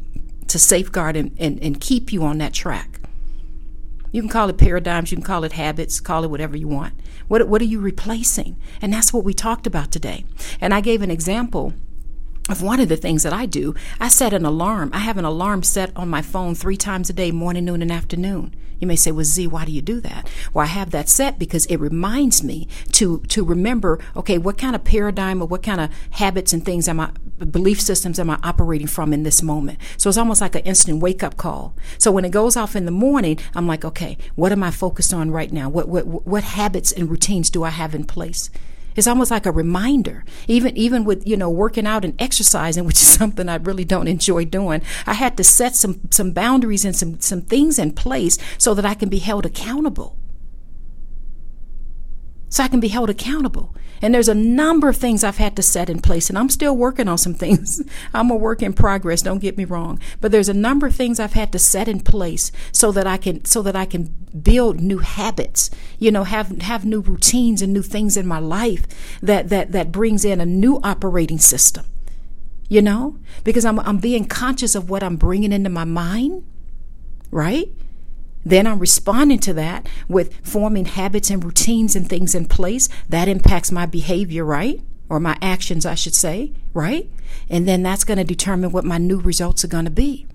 to 0.48 0.58
safeguard 0.58 1.16
and, 1.16 1.36
and, 1.38 1.62
and 1.62 1.78
keep 1.78 2.12
you 2.12 2.24
on 2.24 2.38
that 2.38 2.54
track? 2.54 3.00
You 4.10 4.22
can 4.22 4.30
call 4.30 4.48
it 4.48 4.56
paradigms, 4.56 5.10
you 5.10 5.18
can 5.18 5.24
call 5.26 5.44
it 5.44 5.52
habits, 5.52 6.00
call 6.00 6.24
it 6.24 6.30
whatever 6.30 6.56
you 6.56 6.68
want. 6.68 6.94
What, 7.28 7.46
what 7.48 7.60
are 7.60 7.66
you 7.66 7.80
replacing? 7.80 8.56
And 8.80 8.90
that's 8.90 9.12
what 9.12 9.24
we 9.24 9.34
talked 9.34 9.66
about 9.66 9.90
today. 9.90 10.24
And 10.60 10.72
I 10.72 10.80
gave 10.80 11.02
an 11.02 11.10
example 11.10 11.74
of 12.48 12.62
one 12.62 12.80
of 12.80 12.88
the 12.88 12.96
things 12.96 13.22
that 13.24 13.32
I 13.32 13.46
do, 13.46 13.74
I 13.98 14.08
set 14.08 14.32
an 14.32 14.44
alarm. 14.44 14.90
I 14.92 14.98
have 14.98 15.18
an 15.18 15.24
alarm 15.24 15.62
set 15.62 15.90
on 15.96 16.08
my 16.08 16.22
phone 16.22 16.54
three 16.54 16.76
times 16.76 17.10
a 17.10 17.12
day, 17.12 17.32
morning, 17.32 17.64
noon, 17.64 17.82
and 17.82 17.90
afternoon. 17.90 18.54
You 18.78 18.86
may 18.86 18.96
say, 18.96 19.10
well, 19.10 19.24
Z, 19.24 19.46
why 19.46 19.64
do 19.64 19.72
you 19.72 19.80
do 19.80 20.00
that? 20.00 20.28
Well, 20.52 20.62
I 20.64 20.68
have 20.68 20.90
that 20.90 21.08
set 21.08 21.38
because 21.38 21.66
it 21.66 21.78
reminds 21.78 22.44
me 22.44 22.68
to, 22.92 23.20
to 23.28 23.44
remember, 23.44 23.98
okay, 24.14 24.36
what 24.38 24.58
kind 24.58 24.76
of 24.76 24.84
paradigm 24.84 25.40
or 25.40 25.46
what 25.46 25.62
kind 25.62 25.80
of 25.80 25.90
habits 26.10 26.52
and 26.52 26.64
things 26.64 26.86
am 26.86 27.00
I, 27.00 27.10
belief 27.50 27.80
systems 27.80 28.18
am 28.18 28.28
I 28.28 28.38
operating 28.42 28.86
from 28.86 29.12
in 29.12 29.22
this 29.22 29.42
moment? 29.42 29.78
So 29.96 30.08
it's 30.08 30.18
almost 30.18 30.42
like 30.42 30.54
an 30.54 30.62
instant 30.62 31.00
wake 31.00 31.22
up 31.22 31.36
call. 31.36 31.74
So 31.98 32.12
when 32.12 32.26
it 32.26 32.32
goes 32.32 32.56
off 32.56 32.76
in 32.76 32.84
the 32.84 32.90
morning, 32.90 33.38
I'm 33.54 33.66
like, 33.66 33.84
okay, 33.84 34.18
what 34.34 34.52
am 34.52 34.62
I 34.62 34.70
focused 34.70 35.14
on 35.14 35.30
right 35.30 35.52
now? 35.52 35.70
What, 35.70 35.88
what, 35.88 36.06
what 36.06 36.44
habits 36.44 36.92
and 36.92 37.10
routines 37.10 37.48
do 37.48 37.64
I 37.64 37.70
have 37.70 37.94
in 37.94 38.04
place? 38.04 38.50
It's 38.96 39.06
almost 39.06 39.30
like 39.30 39.46
a 39.46 39.52
reminder. 39.52 40.24
Even 40.48 40.76
even 40.76 41.04
with 41.04 41.26
you 41.26 41.36
know 41.36 41.50
working 41.50 41.86
out 41.86 42.04
and 42.04 42.20
exercising, 42.20 42.84
which 42.84 42.96
is 43.02 43.08
something 43.18 43.48
I 43.48 43.56
really 43.56 43.84
don't 43.84 44.08
enjoy 44.08 44.44
doing, 44.44 44.82
I 45.06 45.14
had 45.14 45.36
to 45.36 45.44
set 45.44 45.76
some 45.76 46.00
some 46.10 46.32
boundaries 46.32 46.84
and 46.84 46.96
some 46.96 47.20
some 47.20 47.42
things 47.42 47.78
in 47.78 47.92
place 47.92 48.38
so 48.58 48.74
that 48.74 48.84
I 48.84 48.94
can 48.94 49.08
be 49.08 49.18
held 49.18 49.46
accountable. 49.46 50.16
So 52.56 52.64
I 52.64 52.68
can 52.68 52.80
be 52.80 52.88
held 52.88 53.10
accountable. 53.10 53.74
And 54.00 54.14
there's 54.14 54.30
a 54.30 54.34
number 54.34 54.88
of 54.88 54.96
things 54.96 55.22
I've 55.22 55.36
had 55.36 55.56
to 55.56 55.62
set 55.62 55.90
in 55.90 56.00
place, 56.00 56.30
and 56.30 56.38
I'm 56.38 56.48
still 56.48 56.74
working 56.74 57.06
on 57.06 57.18
some 57.18 57.34
things. 57.44 57.82
I'm 58.14 58.30
a 58.30 58.34
work 58.34 58.62
in 58.62 58.72
progress, 58.72 59.20
don't 59.20 59.40
get 59.40 59.58
me 59.58 59.66
wrong. 59.66 60.00
But 60.22 60.32
there's 60.32 60.48
a 60.48 60.54
number 60.54 60.86
of 60.86 60.94
things 60.96 61.20
I've 61.20 61.34
had 61.34 61.52
to 61.52 61.58
set 61.58 61.86
in 61.86 62.00
place 62.00 62.50
so 62.72 62.92
that 62.92 63.06
I 63.06 63.18
can 63.18 63.44
so 63.44 63.60
that 63.60 63.76
I 63.76 63.84
can 63.84 64.04
build 64.42 64.80
new 64.80 65.00
habits, 65.00 65.68
you 65.98 66.10
know, 66.10 66.24
have 66.24 66.62
have 66.62 66.86
new 66.86 67.00
routines 67.00 67.60
and 67.60 67.74
new 67.74 67.82
things 67.82 68.16
in 68.16 68.26
my 68.26 68.38
life 68.38 68.86
that 69.20 69.50
that 69.50 69.72
that 69.72 69.92
brings 69.92 70.24
in 70.24 70.40
a 70.40 70.46
new 70.46 70.80
operating 70.82 71.38
system. 71.38 71.84
You 72.70 72.80
know? 72.80 73.18
Because 73.44 73.66
I'm 73.66 73.78
I'm 73.80 73.98
being 73.98 74.24
conscious 74.24 74.74
of 74.74 74.88
what 74.88 75.02
I'm 75.02 75.16
bringing 75.16 75.52
into 75.52 75.68
my 75.68 75.84
mind, 75.84 76.42
right? 77.30 77.68
Then 78.46 78.68
I'm 78.68 78.78
responding 78.78 79.40
to 79.40 79.52
that 79.54 79.88
with 80.06 80.32
forming 80.46 80.84
habits 80.84 81.30
and 81.30 81.42
routines 81.42 81.96
and 81.96 82.08
things 82.08 82.32
in 82.32 82.46
place. 82.46 82.88
That 83.08 83.26
impacts 83.26 83.72
my 83.72 83.86
behavior, 83.86 84.44
right? 84.44 84.80
Or 85.08 85.18
my 85.18 85.36
actions, 85.42 85.84
I 85.84 85.96
should 85.96 86.14
say, 86.14 86.52
right? 86.72 87.10
And 87.50 87.66
then 87.66 87.82
that's 87.82 88.04
going 88.04 88.18
to 88.18 88.24
determine 88.24 88.70
what 88.70 88.84
my 88.84 88.98
new 88.98 89.18
results 89.18 89.64
are 89.64 89.68
going 89.68 89.84
to 89.84 89.90
be. 89.90 90.28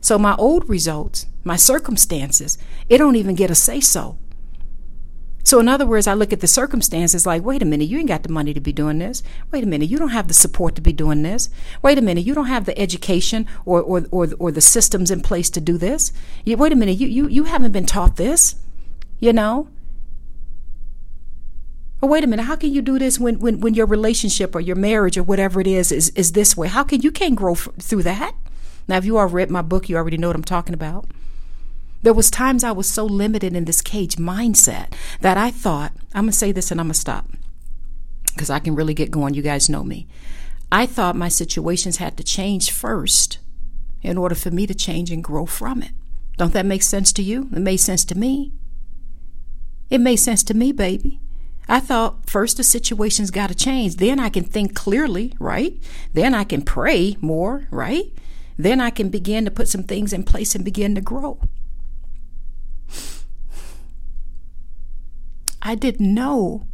So 0.00 0.18
my 0.18 0.34
old 0.36 0.66
results, 0.70 1.26
my 1.44 1.56
circumstances, 1.56 2.56
it 2.88 2.96
don't 2.96 3.16
even 3.16 3.34
get 3.34 3.50
a 3.50 3.54
say 3.54 3.78
so. 3.78 4.16
So, 5.44 5.60
in 5.60 5.68
other 5.68 5.84
words, 5.84 6.06
I 6.06 6.14
look 6.14 6.32
at 6.32 6.40
the 6.40 6.46
circumstances 6.46 7.26
like, 7.26 7.44
wait 7.44 7.60
a 7.60 7.66
minute, 7.66 7.84
you 7.84 7.98
ain't 7.98 8.08
got 8.08 8.22
the 8.22 8.30
money 8.30 8.54
to 8.54 8.60
be 8.60 8.72
doing 8.72 8.98
this. 8.98 9.22
Wait 9.52 9.62
a 9.62 9.66
minute, 9.66 9.90
you 9.90 9.98
don't 9.98 10.08
have 10.08 10.26
the 10.26 10.34
support 10.34 10.74
to 10.76 10.80
be 10.80 10.92
doing 10.92 11.22
this. 11.22 11.50
Wait 11.82 11.98
a 11.98 12.02
minute, 12.02 12.24
you 12.24 12.34
don't 12.34 12.46
have 12.46 12.64
the 12.64 12.76
education 12.78 13.46
or, 13.66 13.82
or, 13.82 14.06
or, 14.10 14.28
or 14.38 14.50
the 14.50 14.62
systems 14.62 15.10
in 15.10 15.20
place 15.20 15.50
to 15.50 15.60
do 15.60 15.76
this. 15.76 16.12
You, 16.44 16.56
wait 16.56 16.72
a 16.72 16.76
minute, 16.76 16.98
you, 16.98 17.06
you, 17.06 17.28
you 17.28 17.44
haven't 17.44 17.72
been 17.72 17.84
taught 17.84 18.16
this, 18.16 18.56
you 19.20 19.34
know? 19.34 19.68
Or 22.00 22.08
wait 22.08 22.24
a 22.24 22.26
minute, 22.26 22.44
how 22.44 22.56
can 22.56 22.72
you 22.72 22.80
do 22.80 22.98
this 22.98 23.18
when, 23.18 23.38
when, 23.38 23.60
when 23.60 23.74
your 23.74 23.86
relationship 23.86 24.54
or 24.54 24.60
your 24.60 24.76
marriage 24.76 25.18
or 25.18 25.22
whatever 25.22 25.60
it 25.60 25.66
is 25.66 25.92
is, 25.92 26.08
is 26.10 26.32
this 26.32 26.56
way? 26.56 26.68
How 26.68 26.84
can 26.84 27.02
you 27.02 27.10
can't 27.10 27.36
grow 27.36 27.52
f- 27.52 27.68
through 27.78 28.02
that? 28.04 28.34
Now, 28.88 28.96
if 28.96 29.04
you 29.04 29.18
already 29.18 29.34
read 29.34 29.50
my 29.50 29.62
book, 29.62 29.90
you 29.90 29.96
already 29.96 30.16
know 30.16 30.28
what 30.28 30.36
I'm 30.36 30.42
talking 30.42 30.74
about. 30.74 31.06
There 32.04 32.12
was 32.12 32.30
times 32.30 32.62
I 32.64 32.70
was 32.70 32.86
so 32.86 33.06
limited 33.06 33.56
in 33.56 33.64
this 33.64 33.80
cage 33.80 34.16
mindset 34.16 34.92
that 35.22 35.38
I 35.38 35.50
thought, 35.50 35.92
I'm 36.14 36.24
going 36.24 36.32
to 36.32 36.38
say 36.38 36.52
this 36.52 36.70
and 36.70 36.78
I'm 36.78 36.88
going 36.88 36.92
to 36.92 37.00
stop 37.00 37.30
because 38.34 38.50
I 38.50 38.58
can 38.58 38.74
really 38.74 38.92
get 38.92 39.10
going. 39.10 39.32
You 39.32 39.40
guys 39.40 39.70
know 39.70 39.82
me. 39.82 40.06
I 40.70 40.84
thought 40.84 41.16
my 41.16 41.30
situations 41.30 41.96
had 41.96 42.18
to 42.18 42.22
change 42.22 42.70
first 42.70 43.38
in 44.02 44.18
order 44.18 44.34
for 44.34 44.50
me 44.50 44.66
to 44.66 44.74
change 44.74 45.10
and 45.10 45.24
grow 45.24 45.46
from 45.46 45.82
it. 45.82 45.92
Don't 46.36 46.52
that 46.52 46.66
make 46.66 46.82
sense 46.82 47.10
to 47.14 47.22
you? 47.22 47.48
It 47.50 47.60
made 47.60 47.78
sense 47.78 48.04
to 48.04 48.14
me. 48.14 48.52
It 49.88 50.02
made 50.02 50.16
sense 50.16 50.42
to 50.42 50.52
me, 50.52 50.72
baby. 50.72 51.20
I 51.70 51.80
thought 51.80 52.28
first 52.28 52.58
the 52.58 52.64
situation's 52.64 53.30
got 53.30 53.46
to 53.46 53.54
change. 53.54 53.96
Then 53.96 54.20
I 54.20 54.28
can 54.28 54.44
think 54.44 54.74
clearly, 54.74 55.32
right? 55.40 55.74
Then 56.12 56.34
I 56.34 56.44
can 56.44 56.60
pray 56.60 57.16
more, 57.22 57.66
right? 57.70 58.12
Then 58.58 58.78
I 58.78 58.90
can 58.90 59.08
begin 59.08 59.46
to 59.46 59.50
put 59.50 59.68
some 59.68 59.84
things 59.84 60.12
in 60.12 60.24
place 60.24 60.54
and 60.54 60.66
begin 60.66 60.94
to 60.96 61.00
grow. 61.00 61.40
I 65.64 65.74
didn't 65.74 66.12
know 66.12 66.66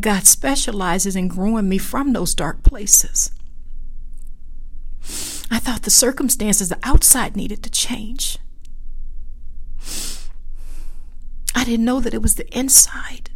God 0.00 0.26
specializes 0.26 1.14
in 1.14 1.28
growing 1.28 1.68
me 1.68 1.76
from 1.76 2.12
those 2.12 2.34
dark 2.34 2.62
places. 2.62 3.30
I 5.50 5.58
thought 5.58 5.82
the 5.82 5.90
circumstances, 5.90 6.70
the 6.70 6.78
outside 6.82 7.36
needed 7.36 7.62
to 7.62 7.70
change. 7.70 8.38
I 11.54 11.64
didn't 11.64 11.84
know 11.84 12.00
that 12.00 12.14
it 12.14 12.22
was 12.22 12.36
the 12.36 12.58
inside 12.58 13.30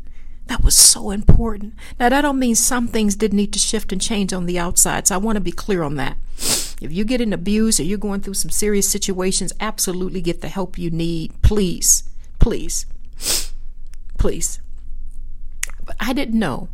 that 0.47 0.63
was 0.63 0.77
so 0.77 1.11
important. 1.11 1.75
Now, 1.99 2.09
that 2.09 2.23
don't 2.23 2.39
mean 2.39 2.55
some 2.55 2.89
things 2.89 3.17
didn't 3.17 3.37
need 3.37 3.53
to 3.55 3.59
shift 3.59 3.93
and 3.93 4.01
change 4.01 4.33
on 4.33 4.47
the 4.47 4.59
outside, 4.59 5.09
so 5.09 5.15
I 5.15 5.19
want 5.19 5.37
to 5.37 5.41
be 5.41 5.53
clear 5.53 5.83
on 5.83 5.97
that. 5.97 6.17
If 6.81 6.93
you're 6.93 7.05
getting 7.05 7.33
abused 7.33 7.81
or 7.81 7.85
you're 7.85 7.99
going 7.99 8.21
through 8.21 8.35
some 8.35 8.51
serious 8.51 8.89
situations, 8.89 9.53
absolutely 9.61 10.21
get 10.21 10.41
the 10.41 10.49
help 10.49 10.79
you 10.79 10.91
need. 10.91 11.33
Please, 11.43 12.05
please 12.39 12.87
please. 14.25 14.59
But 15.85 15.97
I 16.01 16.15
didn't 16.15 16.39
know. 16.39 16.71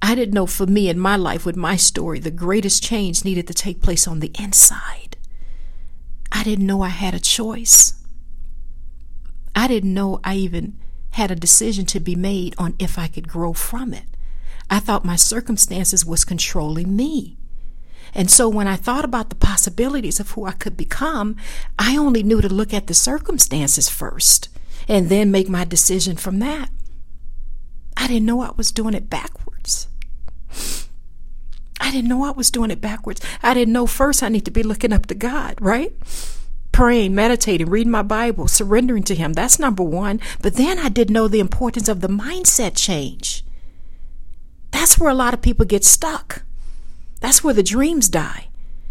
I 0.00 0.14
didn't 0.14 0.32
know 0.32 0.46
for 0.46 0.64
me 0.64 0.88
in 0.88 0.98
my 0.98 1.14
life, 1.14 1.44
with 1.44 1.54
my 1.54 1.76
story, 1.76 2.18
the 2.18 2.30
greatest 2.30 2.82
change 2.82 3.26
needed 3.26 3.46
to 3.48 3.52
take 3.52 3.82
place 3.82 4.08
on 4.08 4.20
the 4.20 4.32
inside. 4.38 5.18
I 6.32 6.42
didn't 6.44 6.66
know 6.66 6.80
I 6.80 6.88
had 6.88 7.12
a 7.12 7.20
choice. 7.20 8.02
I 9.54 9.68
didn't 9.68 9.92
know 9.92 10.18
I 10.24 10.36
even 10.36 10.78
had 11.10 11.30
a 11.30 11.36
decision 11.36 11.84
to 11.86 12.00
be 12.00 12.14
made 12.14 12.54
on 12.56 12.74
if 12.78 12.98
I 12.98 13.08
could 13.08 13.28
grow 13.28 13.52
from 13.52 13.92
it. 13.92 14.16
I 14.70 14.78
thought 14.78 15.04
my 15.04 15.16
circumstances 15.16 16.06
was 16.06 16.24
controlling 16.24 16.96
me. 16.96 17.36
And 18.14 18.30
so 18.30 18.48
when 18.48 18.66
I 18.66 18.76
thought 18.76 19.04
about 19.04 19.28
the 19.28 19.36
possibilities 19.36 20.20
of 20.20 20.30
who 20.30 20.46
I 20.46 20.52
could 20.52 20.74
become, 20.74 21.36
I 21.78 21.98
only 21.98 22.22
knew 22.22 22.40
to 22.40 22.48
look 22.48 22.72
at 22.72 22.86
the 22.86 22.94
circumstances 22.94 23.90
first 23.90 24.48
and 24.88 25.08
then 25.08 25.30
make 25.30 25.48
my 25.48 25.64
decision 25.64 26.16
from 26.16 26.38
that. 26.40 26.70
I 27.96 28.06
didn't 28.06 28.26
know 28.26 28.40
I 28.40 28.52
was 28.56 28.70
doing 28.70 28.94
it 28.94 29.08
backwards. 29.08 29.88
I 31.80 31.90
didn't 31.90 32.08
know 32.08 32.24
I 32.24 32.30
was 32.30 32.50
doing 32.50 32.70
it 32.70 32.80
backwards. 32.80 33.20
I 33.42 33.54
didn't 33.54 33.72
know 33.72 33.86
first 33.86 34.22
I 34.22 34.28
need 34.28 34.44
to 34.44 34.50
be 34.50 34.62
looking 34.62 34.92
up 34.92 35.06
to 35.06 35.14
God, 35.14 35.56
right? 35.60 35.92
Praying, 36.72 37.14
meditating, 37.14 37.68
reading 37.68 37.90
my 37.90 38.02
Bible, 38.02 38.48
surrendering 38.48 39.02
to 39.04 39.14
Him. 39.14 39.32
That's 39.32 39.58
number 39.58 39.82
one. 39.82 40.20
But 40.42 40.54
then 40.54 40.78
I 40.78 40.88
didn't 40.88 41.14
know 41.14 41.28
the 41.28 41.40
importance 41.40 41.88
of 41.88 42.00
the 42.00 42.08
mindset 42.08 42.76
change. 42.76 43.44
That's 44.72 44.98
where 44.98 45.10
a 45.10 45.14
lot 45.14 45.32
of 45.32 45.42
people 45.42 45.64
get 45.64 45.84
stuck. 45.84 46.42
That's 47.20 47.42
where 47.42 47.54
the 47.54 47.62
dreams 47.62 48.08
die. 48.08 48.48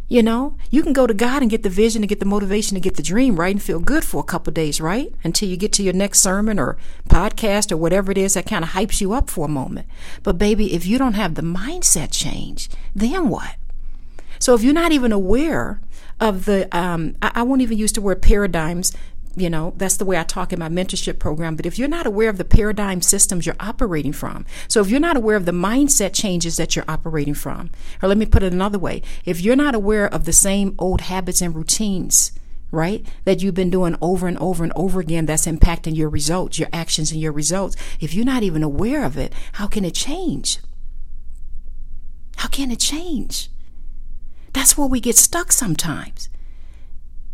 You 0.08 0.22
know, 0.22 0.56
you 0.70 0.84
can 0.84 0.94
go 0.94 1.08
to 1.08 1.14
God 1.16 1.42
and 1.42 1.50
get 1.50 1.64
the 1.64 1.70
vision 1.70 2.04
and 2.04 2.10
get 2.10 2.20
the 2.20 2.26
motivation 2.26 2.76
to 2.76 2.82
get 2.82 2.96
the 2.96 3.02
dream 3.02 3.40
right 3.40 3.56
and 3.56 3.62
feel 3.62 3.80
good 3.80 4.04
for 4.06 4.20
a 4.20 4.24
couple 4.24 4.54
days, 4.54 4.80
right? 4.80 5.12
Until 5.24 5.50
you 5.50 5.58
get 5.58 5.74
to 5.74 5.84
your 5.84 5.94
next 5.94 6.20
sermon 6.20 6.60
or 6.60 6.78
podcast 7.10 7.72
or 7.72 7.78
whatever 7.78 8.12
it 8.12 8.18
is 8.18 8.36
that 8.36 8.46
kind 8.46 8.64
of 8.64 8.72
hypes 8.72 9.02
you 9.02 9.14
up 9.14 9.32
for 9.32 9.46
a 9.46 9.50
moment. 9.50 9.88
But 10.22 10.38
baby, 10.38 10.76
if 10.76 10.86
you 10.86 11.00
don't 11.00 11.14
have 11.14 11.34
the 11.34 11.42
mindset 11.42 12.12
change, 12.12 12.70
then 12.94 13.30
what? 13.30 13.56
So 14.38 14.54
if 14.54 14.62
you're 14.62 14.74
not 14.74 14.92
even 14.92 15.12
aware 15.12 15.82
of 16.20 16.46
the, 16.46 16.76
um, 16.78 17.16
I, 17.22 17.32
I 17.36 17.44
won't 17.44 17.62
even 17.62 17.78
use 17.78 17.92
the 17.92 18.02
word 18.02 18.22
paradigms 18.22 18.94
you 19.36 19.50
know, 19.50 19.74
that's 19.78 19.98
the 19.98 20.06
way 20.06 20.18
I 20.18 20.24
talk 20.24 20.54
in 20.54 20.60
my 20.60 20.70
mentorship 20.70 21.20
program. 21.20 21.56
But 21.56 21.66
if 21.66 21.78
you're 21.78 21.88
not 21.88 22.06
aware 22.06 22.30
of 22.30 22.38
the 22.38 22.46
paradigm 22.46 23.02
systems 23.02 23.46
you're 23.46 23.56
operating 23.60 24.14
from, 24.14 24.46
so 24.68 24.82
if 24.82 24.90
you're 24.90 25.00
not 25.00 25.18
aware 25.18 25.36
of 25.36 25.46
the 25.46 25.52
mindset 25.52 26.14
changes 26.14 26.58
that 26.58 26.76
you're 26.76 26.86
operating 26.88 27.34
from, 27.34 27.70
or 28.02 28.10
let 28.10 28.18
me 28.18 28.26
put 28.26 28.44
it 28.44 28.54
another 28.54 28.80
way, 28.80 29.02
if 29.26 29.42
you're 29.42 29.56
not 29.56 29.76
aware 29.76 30.08
of 30.08 30.26
the 30.26 30.34
same 30.34 30.76
old 30.80 31.02
habits 31.02 31.42
and 31.42 31.56
routines, 31.56 32.32
right, 32.72 33.06
that 33.26 33.42
you've 33.42 33.56
been 33.56 33.70
doing 33.70 33.98
over 34.02 34.28
and 34.28 34.38
over 34.40 34.64
and 34.64 34.74
over 34.76 35.00
again 35.00 35.26
that's 35.26 35.48
impacting 35.48 35.96
your 35.96 36.10
results, 36.10 36.60
your 36.60 36.70
actions 36.72 37.12
and 37.12 37.22
your 37.22 37.32
results, 37.32 37.76
if 38.00 38.14
you're 38.14 38.26
not 38.26 38.44
even 38.44 38.64
aware 38.64 39.04
of 39.04 39.18
it, 39.18 39.34
how 39.54 39.68
can 39.68 39.84
it 39.84 39.94
change? 39.94 40.60
How 42.38 42.48
can 42.48 42.72
it 42.72 42.80
change? 42.80 43.50
That's 44.54 44.78
where 44.78 44.88
we 44.88 45.00
get 45.00 45.18
stuck 45.18 45.52
sometimes. 45.52 46.30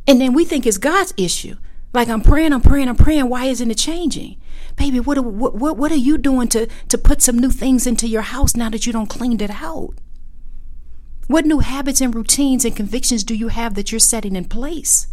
And 0.07 0.19
then 0.19 0.33
we 0.33 0.45
think 0.45 0.65
it's 0.65 0.77
God's 0.77 1.13
issue. 1.17 1.55
Like 1.93 2.07
I'm 2.07 2.21
praying, 2.21 2.53
I'm 2.53 2.61
praying, 2.61 2.87
I'm 2.87 2.95
praying. 2.95 3.27
Why 3.27 3.45
isn't 3.45 3.69
it 3.69 3.77
changing? 3.77 4.39
Baby, 4.77 4.99
what, 4.99 5.17
are, 5.17 5.21
what, 5.21 5.55
what, 5.55 5.77
what 5.77 5.91
are 5.91 5.95
you 5.95 6.17
doing 6.17 6.47
to, 6.49 6.67
to 6.87 6.97
put 6.97 7.21
some 7.21 7.37
new 7.37 7.51
things 7.51 7.85
into 7.85 8.07
your 8.07 8.21
house 8.21 8.55
now 8.55 8.69
that 8.69 8.85
you 8.85 8.93
don't 8.93 9.09
cleaned 9.09 9.41
it 9.41 9.51
out? 9.51 9.95
What 11.27 11.45
new 11.45 11.59
habits 11.59 12.01
and 12.01 12.13
routines 12.15 12.65
and 12.65 12.75
convictions 12.75 13.23
do 13.23 13.35
you 13.35 13.49
have 13.49 13.75
that 13.75 13.91
you're 13.91 13.99
setting 13.99 14.35
in 14.35 14.45
place? 14.45 15.07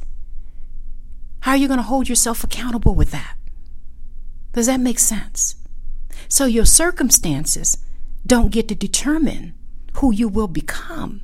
How 1.40 1.52
are 1.52 1.56
you 1.56 1.68
going 1.68 1.78
to 1.78 1.84
hold 1.84 2.08
yourself 2.08 2.44
accountable 2.44 2.94
with 2.94 3.10
that? 3.10 3.36
Does 4.52 4.66
that 4.66 4.80
make 4.80 4.98
sense? 4.98 5.56
So 6.28 6.44
your 6.44 6.64
circumstances 6.64 7.78
don't 8.26 8.52
get 8.52 8.68
to 8.68 8.74
determine 8.74 9.54
who 9.94 10.12
you 10.12 10.28
will 10.28 10.48
become. 10.48 11.22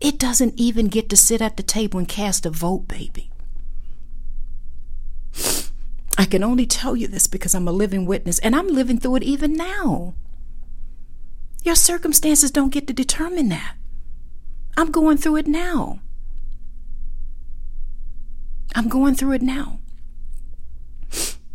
It 0.00 0.18
doesn't 0.18 0.58
even 0.58 0.86
get 0.86 1.08
to 1.10 1.16
sit 1.16 1.42
at 1.42 1.56
the 1.56 1.62
table 1.62 1.98
and 1.98 2.08
cast 2.08 2.46
a 2.46 2.50
vote, 2.50 2.88
baby. 2.88 3.29
I 6.18 6.24
can 6.26 6.42
only 6.42 6.66
tell 6.66 6.96
you 6.96 7.08
this 7.08 7.26
because 7.26 7.54
I'm 7.54 7.68
a 7.68 7.72
living 7.72 8.04
witness 8.06 8.38
and 8.40 8.54
I'm 8.54 8.68
living 8.68 8.98
through 8.98 9.16
it 9.16 9.22
even 9.22 9.54
now. 9.54 10.14
Your 11.62 11.74
circumstances 11.74 12.50
don't 12.50 12.72
get 12.72 12.86
to 12.86 12.92
determine 12.92 13.48
that. 13.50 13.76
I'm 14.76 14.90
going 14.90 15.16
through 15.16 15.36
it 15.36 15.46
now. 15.46 16.00
I'm 18.74 18.88
going 18.88 19.14
through 19.14 19.32
it 19.32 19.42
now. 19.42 19.80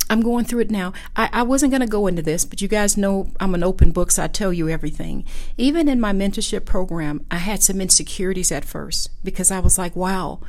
I'm 0.10 0.22
going 0.22 0.46
through 0.46 0.62
it 0.62 0.72
now. 0.72 0.94
I, 1.16 1.30
I 1.34 1.44
wasn't 1.44 1.72
going 1.72 1.82
to 1.82 1.88
go 1.88 2.06
into 2.06 2.22
this, 2.22 2.46
but 2.46 2.62
you 2.62 2.68
guys 2.68 2.98
know 2.98 3.32
I'm 3.40 3.56
an 3.56 3.64
open 3.64 3.92
book, 3.92 4.12
so 4.12 4.24
I 4.24 4.28
tell 4.28 4.54
you 4.54 4.70
everything. 4.70 5.26
Even 5.58 5.88
in 5.88 6.00
my 6.00 6.14
mentorship 6.14 6.66
program, 6.66 7.26
I 7.32 7.38
had 7.38 7.64
some 7.64 7.82
insecurities 7.82 8.52
at 8.52 8.66
first 8.66 9.10
because 9.24 9.50
I 9.50 9.60
was 9.60 9.78
like, 9.78 9.96
wow, 9.96 10.42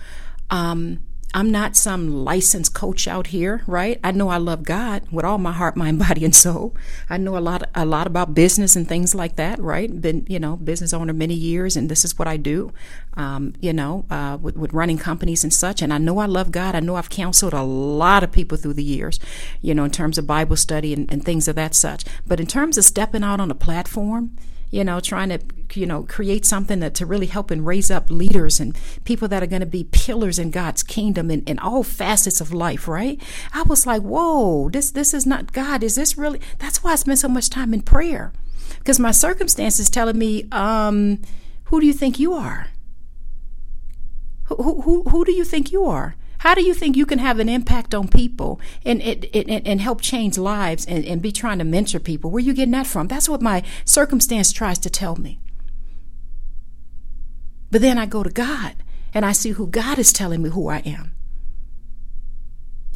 um, 0.50 1.00
I'm 1.34 1.50
not 1.50 1.76
some 1.76 2.24
licensed 2.24 2.72
coach 2.72 3.06
out 3.06 3.28
here, 3.28 3.62
right? 3.66 4.00
I 4.02 4.10
know 4.12 4.28
I 4.28 4.38
love 4.38 4.62
God 4.62 5.02
with 5.10 5.24
all 5.24 5.38
my 5.38 5.52
heart, 5.52 5.76
mind, 5.76 5.98
body, 5.98 6.24
and 6.24 6.34
soul. 6.34 6.74
I 7.10 7.16
know 7.18 7.36
a 7.36 7.40
lot, 7.40 7.68
a 7.74 7.84
lot 7.84 8.06
about 8.06 8.34
business 8.34 8.76
and 8.76 8.88
things 8.88 9.14
like 9.14 9.36
that, 9.36 9.58
right? 9.58 10.00
Been, 10.00 10.24
you 10.28 10.38
know, 10.38 10.56
business 10.56 10.92
owner 10.92 11.12
many 11.12 11.34
years, 11.34 11.76
and 11.76 11.90
this 11.90 12.04
is 12.04 12.18
what 12.18 12.28
I 12.28 12.36
do, 12.36 12.72
um, 13.14 13.54
you 13.60 13.72
know, 13.72 14.06
uh, 14.10 14.38
with, 14.40 14.56
with 14.56 14.72
running 14.72 14.98
companies 14.98 15.44
and 15.44 15.52
such. 15.52 15.82
And 15.82 15.92
I 15.92 15.98
know 15.98 16.18
I 16.18 16.26
love 16.26 16.50
God. 16.50 16.74
I 16.74 16.80
know 16.80 16.96
I've 16.96 17.10
counseled 17.10 17.52
a 17.52 17.62
lot 17.62 18.24
of 18.24 18.32
people 18.32 18.56
through 18.56 18.74
the 18.74 18.84
years, 18.84 19.20
you 19.60 19.74
know, 19.74 19.84
in 19.84 19.90
terms 19.90 20.18
of 20.18 20.26
Bible 20.26 20.56
study 20.56 20.92
and, 20.92 21.10
and 21.12 21.24
things 21.24 21.48
of 21.48 21.56
that 21.56 21.74
such. 21.74 22.04
But 22.26 22.40
in 22.40 22.46
terms 22.46 22.78
of 22.78 22.84
stepping 22.84 23.22
out 23.22 23.40
on 23.40 23.50
a 23.50 23.54
platform, 23.54 24.36
you 24.70 24.84
know, 24.84 25.00
trying 25.00 25.28
to, 25.28 25.38
you 25.74 25.86
know, 25.86 26.02
create 26.02 26.44
something 26.44 26.80
that, 26.80 26.94
to 26.94 27.06
really 27.06 27.26
help 27.26 27.50
and 27.50 27.66
raise 27.66 27.90
up 27.90 28.10
leaders 28.10 28.60
and 28.60 28.76
people 29.04 29.28
that 29.28 29.42
are 29.42 29.46
going 29.46 29.60
to 29.60 29.66
be 29.66 29.84
pillars 29.84 30.38
in 30.38 30.50
God's 30.50 30.82
kingdom 30.82 31.30
in, 31.30 31.42
in 31.44 31.58
all 31.58 31.82
facets 31.82 32.40
of 32.40 32.52
life, 32.52 32.88
right? 32.88 33.20
I 33.52 33.62
was 33.62 33.86
like, 33.86 34.02
whoa, 34.02 34.68
this, 34.68 34.90
this 34.90 35.14
is 35.14 35.26
not 35.26 35.52
God. 35.52 35.82
Is 35.82 35.94
this 35.94 36.18
really? 36.18 36.40
That's 36.58 36.82
why 36.82 36.92
I 36.92 36.96
spend 36.96 37.18
so 37.18 37.28
much 37.28 37.50
time 37.50 37.72
in 37.72 37.82
prayer 37.82 38.32
because 38.78 38.98
my 39.00 39.10
circumstances 39.10 39.90
telling 39.90 40.18
me, 40.18 40.46
um, 40.52 41.20
who 41.64 41.80
do 41.80 41.86
you 41.86 41.92
think 41.92 42.18
you 42.18 42.34
are? 42.34 42.68
Who, 44.44 44.80
who, 44.82 45.02
who 45.04 45.24
do 45.24 45.32
you 45.32 45.44
think 45.44 45.72
you 45.72 45.86
are? 45.86 46.14
How 46.46 46.54
do 46.54 46.62
you 46.62 46.74
think 46.74 46.96
you 46.96 47.06
can 47.06 47.18
have 47.18 47.40
an 47.40 47.48
impact 47.48 47.92
on 47.92 48.06
people 48.06 48.60
and, 48.84 49.02
and, 49.02 49.80
help 49.80 50.00
change 50.00 50.38
lives 50.38 50.86
and, 50.86 51.04
and 51.04 51.20
be 51.20 51.32
trying 51.32 51.58
to 51.58 51.64
mentor 51.64 51.98
people? 51.98 52.30
Where 52.30 52.36
are 52.36 52.46
you 52.46 52.54
getting 52.54 52.70
that 52.70 52.86
from? 52.86 53.08
That's 53.08 53.28
what 53.28 53.42
my 53.42 53.64
circumstance 53.84 54.52
tries 54.52 54.78
to 54.78 54.88
tell 54.88 55.16
me. 55.16 55.40
But 57.72 57.80
then 57.80 57.98
I 57.98 58.06
go 58.06 58.22
to 58.22 58.30
God 58.30 58.76
and 59.12 59.26
I 59.26 59.32
see 59.32 59.50
who 59.50 59.66
God 59.66 59.98
is 59.98 60.12
telling 60.12 60.40
me 60.40 60.50
who 60.50 60.68
I 60.68 60.84
am. 60.86 61.15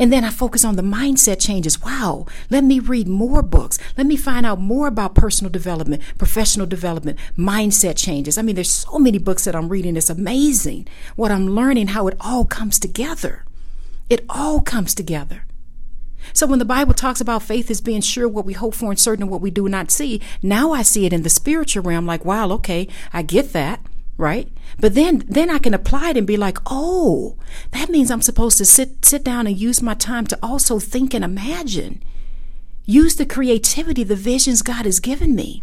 And 0.00 0.10
then 0.10 0.24
I 0.24 0.30
focus 0.30 0.64
on 0.64 0.76
the 0.76 0.82
mindset 0.82 1.38
changes. 1.38 1.82
Wow, 1.82 2.24
let 2.48 2.64
me 2.64 2.78
read 2.78 3.06
more 3.06 3.42
books. 3.42 3.78
Let 3.98 4.06
me 4.06 4.16
find 4.16 4.46
out 4.46 4.58
more 4.58 4.86
about 4.86 5.14
personal 5.14 5.52
development, 5.52 6.02
professional 6.16 6.66
development, 6.66 7.18
mindset 7.36 7.98
changes. 7.98 8.38
I 8.38 8.42
mean, 8.42 8.54
there's 8.54 8.70
so 8.70 8.98
many 8.98 9.18
books 9.18 9.44
that 9.44 9.54
I'm 9.54 9.68
reading. 9.68 9.98
It's 9.98 10.08
amazing 10.08 10.88
what 11.16 11.30
I'm 11.30 11.50
learning, 11.50 11.88
how 11.88 12.08
it 12.08 12.16
all 12.18 12.46
comes 12.46 12.78
together. 12.78 13.44
It 14.08 14.24
all 14.30 14.62
comes 14.62 14.94
together. 14.94 15.44
So 16.32 16.46
when 16.46 16.58
the 16.58 16.64
Bible 16.64 16.94
talks 16.94 17.20
about 17.20 17.42
faith 17.42 17.70
as 17.70 17.82
being 17.82 18.00
sure 18.00 18.26
what 18.26 18.46
we 18.46 18.54
hope 18.54 18.74
for 18.74 18.90
and 18.90 18.98
certain 18.98 19.28
what 19.28 19.42
we 19.42 19.50
do 19.50 19.68
not 19.68 19.90
see, 19.90 20.22
now 20.42 20.72
I 20.72 20.80
see 20.80 21.04
it 21.04 21.12
in 21.12 21.24
the 21.24 21.30
spiritual 21.30 21.82
realm 21.82 22.06
like, 22.06 22.24
wow, 22.24 22.50
okay, 22.52 22.88
I 23.12 23.20
get 23.20 23.52
that 23.52 23.80
right? 24.20 24.48
But 24.78 24.94
then 24.94 25.24
then 25.26 25.50
I 25.50 25.58
can 25.58 25.74
apply 25.74 26.10
it 26.10 26.16
and 26.16 26.26
be 26.26 26.36
like, 26.36 26.58
"Oh, 26.66 27.36
that 27.72 27.88
means 27.88 28.10
I'm 28.10 28.22
supposed 28.22 28.58
to 28.58 28.64
sit 28.64 29.04
sit 29.04 29.24
down 29.24 29.46
and 29.46 29.58
use 29.58 29.82
my 29.82 29.94
time 29.94 30.26
to 30.28 30.38
also 30.42 30.78
think 30.78 31.14
and 31.14 31.24
imagine. 31.24 32.02
Use 32.84 33.16
the 33.16 33.26
creativity, 33.26 34.04
the 34.04 34.16
visions 34.16 34.62
God 34.62 34.84
has 34.84 35.00
given 35.00 35.34
me. 35.34 35.62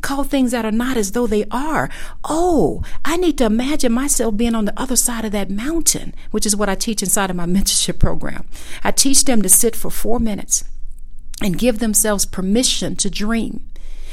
Call 0.00 0.22
things 0.22 0.52
that 0.52 0.64
are 0.64 0.70
not 0.70 0.96
as 0.96 1.12
though 1.12 1.26
they 1.26 1.44
are. 1.50 1.90
Oh, 2.24 2.82
I 3.04 3.16
need 3.16 3.36
to 3.38 3.46
imagine 3.46 3.92
myself 3.92 4.36
being 4.36 4.54
on 4.54 4.64
the 4.64 4.80
other 4.80 4.94
side 4.96 5.24
of 5.24 5.32
that 5.32 5.50
mountain, 5.50 6.14
which 6.30 6.46
is 6.46 6.54
what 6.54 6.68
I 6.68 6.76
teach 6.76 7.02
inside 7.02 7.30
of 7.30 7.36
my 7.36 7.46
mentorship 7.56 7.98
program. 7.98 8.46
I 8.84 8.92
teach 8.92 9.24
them 9.24 9.42
to 9.42 9.48
sit 9.48 9.74
for 9.74 9.90
4 9.90 10.20
minutes 10.20 10.64
and 11.42 11.58
give 11.58 11.78
themselves 11.78 12.26
permission 12.26 12.96
to 12.96 13.10
dream. 13.10 13.68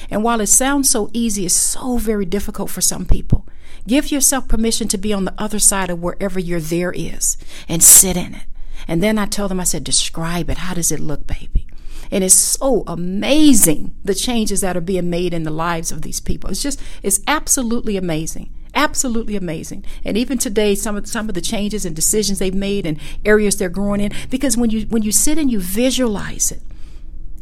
And 0.09 0.23
while 0.23 0.41
it 0.41 0.47
sounds 0.47 0.89
so 0.89 1.09
easy, 1.13 1.45
it's 1.45 1.55
so 1.55 1.97
very 1.97 2.25
difficult 2.25 2.69
for 2.69 2.81
some 2.81 3.05
people. 3.05 3.45
Give 3.87 4.11
yourself 4.11 4.47
permission 4.47 4.87
to 4.89 4.97
be 4.97 5.13
on 5.13 5.25
the 5.25 5.33
other 5.37 5.59
side 5.59 5.89
of 5.89 6.01
wherever 6.01 6.39
your 6.39 6.59
there 6.59 6.91
is 6.91 7.37
and 7.67 7.83
sit 7.83 8.17
in 8.17 8.35
it. 8.35 8.45
And 8.87 9.01
then 9.01 9.17
I 9.17 9.25
tell 9.25 9.47
them, 9.47 9.59
I 9.59 9.63
said, 9.63 9.83
describe 9.83 10.49
it. 10.49 10.59
How 10.59 10.73
does 10.73 10.91
it 10.91 10.99
look, 10.99 11.27
baby? 11.27 11.67
And 12.11 12.23
it's 12.23 12.35
so 12.35 12.83
amazing 12.87 13.95
the 14.03 14.13
changes 14.13 14.61
that 14.61 14.77
are 14.77 14.81
being 14.81 15.09
made 15.09 15.33
in 15.33 15.43
the 15.43 15.51
lives 15.51 15.91
of 15.91 16.01
these 16.01 16.19
people. 16.19 16.49
It's 16.49 16.61
just, 16.61 16.79
it's 17.01 17.19
absolutely 17.27 17.97
amazing. 17.97 18.53
Absolutely 18.75 19.35
amazing. 19.35 19.85
And 20.03 20.17
even 20.17 20.37
today, 20.37 20.75
some 20.75 20.97
of 20.97 21.07
some 21.07 21.29
of 21.29 21.33
the 21.33 21.41
changes 21.41 21.85
and 21.85 21.95
decisions 21.95 22.39
they've 22.39 22.53
made 22.53 22.85
and 22.85 22.99
areas 23.23 23.57
they're 23.57 23.69
growing 23.69 24.01
in, 24.01 24.11
because 24.29 24.57
when 24.57 24.69
you 24.69 24.81
when 24.87 25.01
you 25.01 25.13
sit 25.13 25.37
and 25.37 25.49
you 25.49 25.61
visualize 25.61 26.51
it, 26.51 26.61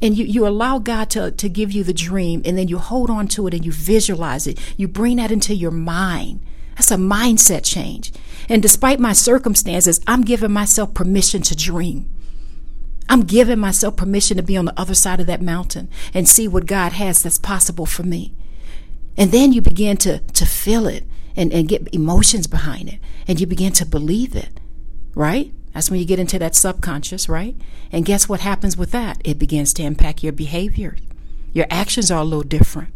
and 0.03 0.17
you, 0.17 0.25
you 0.25 0.45
allow 0.45 0.79
God 0.79 1.09
to, 1.11 1.31
to 1.31 1.47
give 1.47 1.71
you 1.71 1.81
the 1.85 1.93
dream 1.93 2.41
and 2.43 2.57
then 2.57 2.67
you 2.67 2.77
hold 2.77 3.09
on 3.09 3.25
to 3.29 3.47
it 3.47 3.53
and 3.53 3.65
you 3.65 3.71
visualize 3.71 4.45
it. 4.45 4.59
You 4.77 4.89
bring 4.89 5.15
that 5.15 5.31
into 5.31 5.55
your 5.55 5.71
mind. 5.71 6.41
That's 6.75 6.91
a 6.91 6.97
mindset 6.97 7.63
change. 7.63 8.11
And 8.49 8.61
despite 8.61 8.99
my 8.99 9.13
circumstances, 9.13 10.01
I'm 10.05 10.23
giving 10.23 10.51
myself 10.51 10.93
permission 10.93 11.41
to 11.43 11.55
dream. 11.55 12.09
I'm 13.07 13.21
giving 13.21 13.59
myself 13.59 13.95
permission 13.95 14.35
to 14.35 14.43
be 14.43 14.57
on 14.57 14.65
the 14.65 14.77
other 14.77 14.93
side 14.93 15.21
of 15.21 15.27
that 15.27 15.41
mountain 15.41 15.89
and 16.13 16.27
see 16.27 16.49
what 16.49 16.65
God 16.65 16.91
has 16.91 17.23
that's 17.23 17.37
possible 17.37 17.85
for 17.85 18.03
me. 18.03 18.33
And 19.15 19.31
then 19.31 19.53
you 19.53 19.61
begin 19.61 19.95
to, 19.97 20.19
to 20.19 20.45
feel 20.45 20.85
it 20.85 21.05
and, 21.37 21.53
and 21.53 21.69
get 21.69 21.87
emotions 21.93 22.47
behind 22.47 22.89
it. 22.89 22.99
And 23.25 23.39
you 23.39 23.47
begin 23.47 23.71
to 23.73 23.85
believe 23.85 24.35
it, 24.35 24.59
right? 25.15 25.53
That's 25.73 25.89
when 25.89 25.99
you 25.99 26.05
get 26.05 26.19
into 26.19 26.37
that 26.39 26.55
subconscious, 26.55 27.27
right? 27.27 27.55
And 27.91 28.05
guess 28.05 28.29
what 28.29 28.41
happens 28.41 28.77
with 28.77 28.91
that? 28.91 29.19
It 29.23 29.39
begins 29.39 29.73
to 29.73 29.83
impact 29.83 30.23
your 30.23 30.33
behavior. 30.33 30.95
Your 31.51 31.65
actions 31.69 32.11
are 32.11 32.21
a 32.21 32.25
little 32.25 32.43
different. 32.43 32.93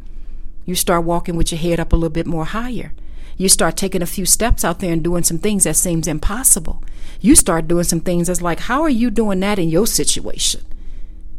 You 0.66 0.76
start 0.76 1.04
walking 1.04 1.36
with 1.36 1.52
your 1.52 1.60
head 1.60 1.80
up 1.80 1.92
a 1.92 1.96
little 1.96 2.10
bit 2.10 2.28
more 2.28 2.46
higher. 2.46 2.94
You 3.36 3.50
start 3.50 3.78
taking 3.78 4.02
a 4.02 4.08
few 4.08 4.26
steps 4.26 4.64
out 4.64 4.80
there 4.80 4.92
and 4.92 5.04
doing 5.04 5.24
some 5.24 5.38
things 5.38 5.64
that 5.64 5.76
seems 5.76 6.08
impossible. 6.08 6.84
You 7.22 7.36
start 7.36 7.68
doing 7.68 7.84
some 7.84 8.02
things 8.02 8.28
that's 8.28 8.42
like, 8.42 8.62
how 8.62 8.82
are 8.82 8.90
you 8.90 9.10
doing 9.10 9.40
that 9.42 9.60
in 9.60 9.70
your 9.70 9.88
situation? 9.88 10.62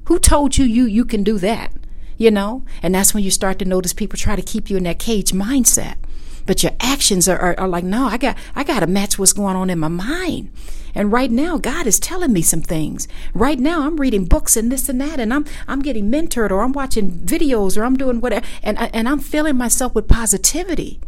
Who 0.07 0.19
told 0.19 0.57
you 0.57 0.65
you 0.65 0.85
you 0.85 1.05
can 1.05 1.23
do 1.23 1.39
that? 1.39 1.73
You 2.17 2.31
know? 2.31 2.65
And 2.83 2.95
that's 2.95 3.15
when 3.15 3.23
you 3.23 3.31
start 3.31 3.59
to 3.59 3.65
notice 3.65 3.93
people 3.93 4.17
try 4.17 4.37
to 4.37 4.43
keep 4.43 4.71
you 4.71 4.77
in 4.77 4.85
that 4.85 4.99
cage 4.99 5.33
mindset 5.33 5.97
but 6.49 6.63
your 6.63 6.73
actions 6.81 7.29
are, 7.29 7.39
are, 7.39 7.61
are 7.61 7.69
like, 7.69 7.85
no, 7.85 8.07
I 8.07 8.17
got 8.17 8.35
I 8.57 8.65
got 8.65 8.81
to 8.81 8.87
match 8.87 9.19
what's 9.19 9.35
going 9.35 9.55
on 9.55 9.69
in 9.69 9.79
my 9.79 9.89
mind. 9.89 10.51
And 10.99 11.13
right 11.13 11.31
now, 11.31 11.57
God 11.57 11.87
is 11.87 11.99
telling 11.99 12.33
me 12.33 12.43
some 12.43 12.61
things. 12.61 13.09
Right 13.33 13.59
now, 13.59 13.87
I'm 13.87 13.97
reading 13.97 14.25
books 14.25 14.57
and 14.57 14.71
this 14.71 14.89
and 14.89 15.01
that, 15.01 15.19
and 15.21 15.33
I'm 15.33 15.47
I'm 15.67 15.81
getting 15.81 16.11
mentored, 16.11 16.51
or 16.51 16.61
I'm 16.61 16.73
watching 16.73 17.13
videos, 17.21 17.79
or 17.79 17.85
I'm 17.85 17.97
doing 17.97 18.21
whatever, 18.21 18.45
and 18.63 18.79
and 18.79 19.09
I'm 19.09 19.21
filling 19.21 19.57
myself 19.57 19.95
with 19.95 20.09
positivity. 20.09 21.01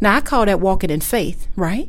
Now, 0.00 0.16
I 0.16 0.20
call 0.20 0.46
that 0.46 0.60
walking 0.60 0.90
in 0.90 1.00
faith, 1.00 1.48
right? 1.56 1.88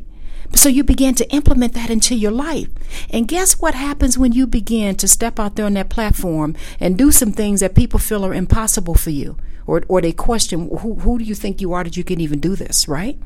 So 0.54 0.68
you 0.68 0.84
begin 0.84 1.14
to 1.16 1.30
implement 1.30 1.74
that 1.74 1.90
into 1.90 2.14
your 2.14 2.30
life. 2.30 2.68
And 3.10 3.28
guess 3.28 3.60
what 3.60 3.74
happens 3.74 4.16
when 4.16 4.32
you 4.32 4.46
begin 4.46 4.94
to 4.96 5.08
step 5.08 5.38
out 5.38 5.56
there 5.56 5.66
on 5.66 5.74
that 5.74 5.88
platform 5.88 6.54
and 6.78 6.96
do 6.96 7.10
some 7.10 7.32
things 7.32 7.60
that 7.60 7.74
people 7.74 7.98
feel 7.98 8.24
are 8.24 8.34
impossible 8.34 8.94
for 8.94 9.10
you? 9.10 9.36
or, 9.66 9.82
or 9.88 10.00
they 10.00 10.12
question 10.12 10.68
who, 10.80 10.94
who 10.96 11.18
do 11.18 11.24
you 11.24 11.34
think 11.34 11.60
you 11.60 11.72
are 11.72 11.84
that 11.84 11.96
you 11.96 12.04
can 12.04 12.20
even 12.20 12.40
do 12.40 12.56
this, 12.56 12.88
right? 12.88 13.18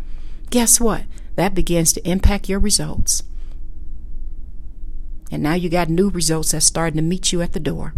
Guess 0.50 0.80
what? 0.80 1.04
That 1.36 1.54
begins 1.54 1.92
to 1.92 2.08
impact 2.08 2.48
your 2.48 2.58
results. 2.58 3.22
And 5.30 5.42
now 5.42 5.54
you 5.54 5.68
got 5.68 5.88
new 5.88 6.10
results 6.10 6.52
that's 6.52 6.66
starting 6.66 6.96
to 6.96 7.02
meet 7.02 7.32
you 7.32 7.42
at 7.42 7.52
the 7.52 7.60
door. 7.60 7.94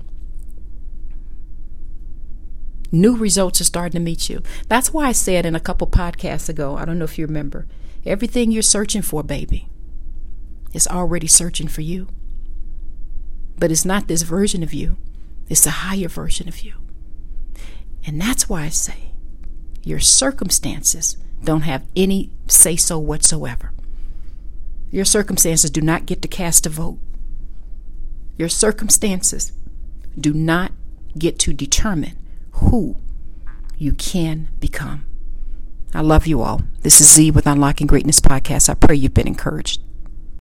New 2.92 3.16
results 3.16 3.60
are 3.60 3.64
starting 3.64 4.00
to 4.00 4.04
meet 4.04 4.28
you. 4.28 4.42
That's 4.68 4.92
why 4.92 5.06
I 5.06 5.12
said 5.12 5.46
in 5.46 5.54
a 5.54 5.60
couple 5.60 5.86
podcasts 5.86 6.48
ago, 6.48 6.76
I 6.76 6.84
don't 6.84 6.98
know 6.98 7.04
if 7.04 7.18
you 7.18 7.26
remember, 7.26 7.66
everything 8.04 8.50
you're 8.50 8.62
searching 8.62 9.02
for, 9.02 9.22
baby, 9.22 9.68
is 10.72 10.88
already 10.88 11.28
searching 11.28 11.68
for 11.68 11.82
you. 11.82 12.08
But 13.58 13.70
it's 13.70 13.84
not 13.84 14.08
this 14.08 14.22
version 14.22 14.62
of 14.62 14.74
you, 14.74 14.96
it's 15.48 15.66
a 15.66 15.70
higher 15.70 16.08
version 16.08 16.48
of 16.48 16.60
you. 16.60 16.74
And 18.06 18.20
that's 18.20 18.48
why 18.48 18.62
I 18.62 18.68
say 18.70 19.12
your 19.84 20.00
circumstances 20.00 21.16
don't 21.44 21.62
have 21.62 21.86
any 21.94 22.30
say 22.46 22.76
so 22.76 22.98
whatsoever. 22.98 23.72
Your 24.90 25.04
circumstances 25.04 25.70
do 25.70 25.80
not 25.80 26.06
get 26.06 26.22
to 26.22 26.28
cast 26.28 26.66
a 26.66 26.68
vote. 26.70 26.98
Your 28.40 28.48
circumstances 28.48 29.52
do 30.18 30.32
not 30.32 30.72
get 31.18 31.38
to 31.40 31.52
determine 31.52 32.16
who 32.52 32.96
you 33.76 33.92
can 33.92 34.48
become. 34.60 35.04
I 35.92 36.00
love 36.00 36.26
you 36.26 36.40
all. 36.40 36.62
This 36.80 37.02
is 37.02 37.12
Z 37.12 37.32
with 37.32 37.46
Unlocking 37.46 37.86
Greatness 37.86 38.18
Podcast. 38.18 38.70
I 38.70 38.74
pray 38.76 38.96
you've 38.96 39.12
been 39.12 39.26
encouraged. 39.26 39.82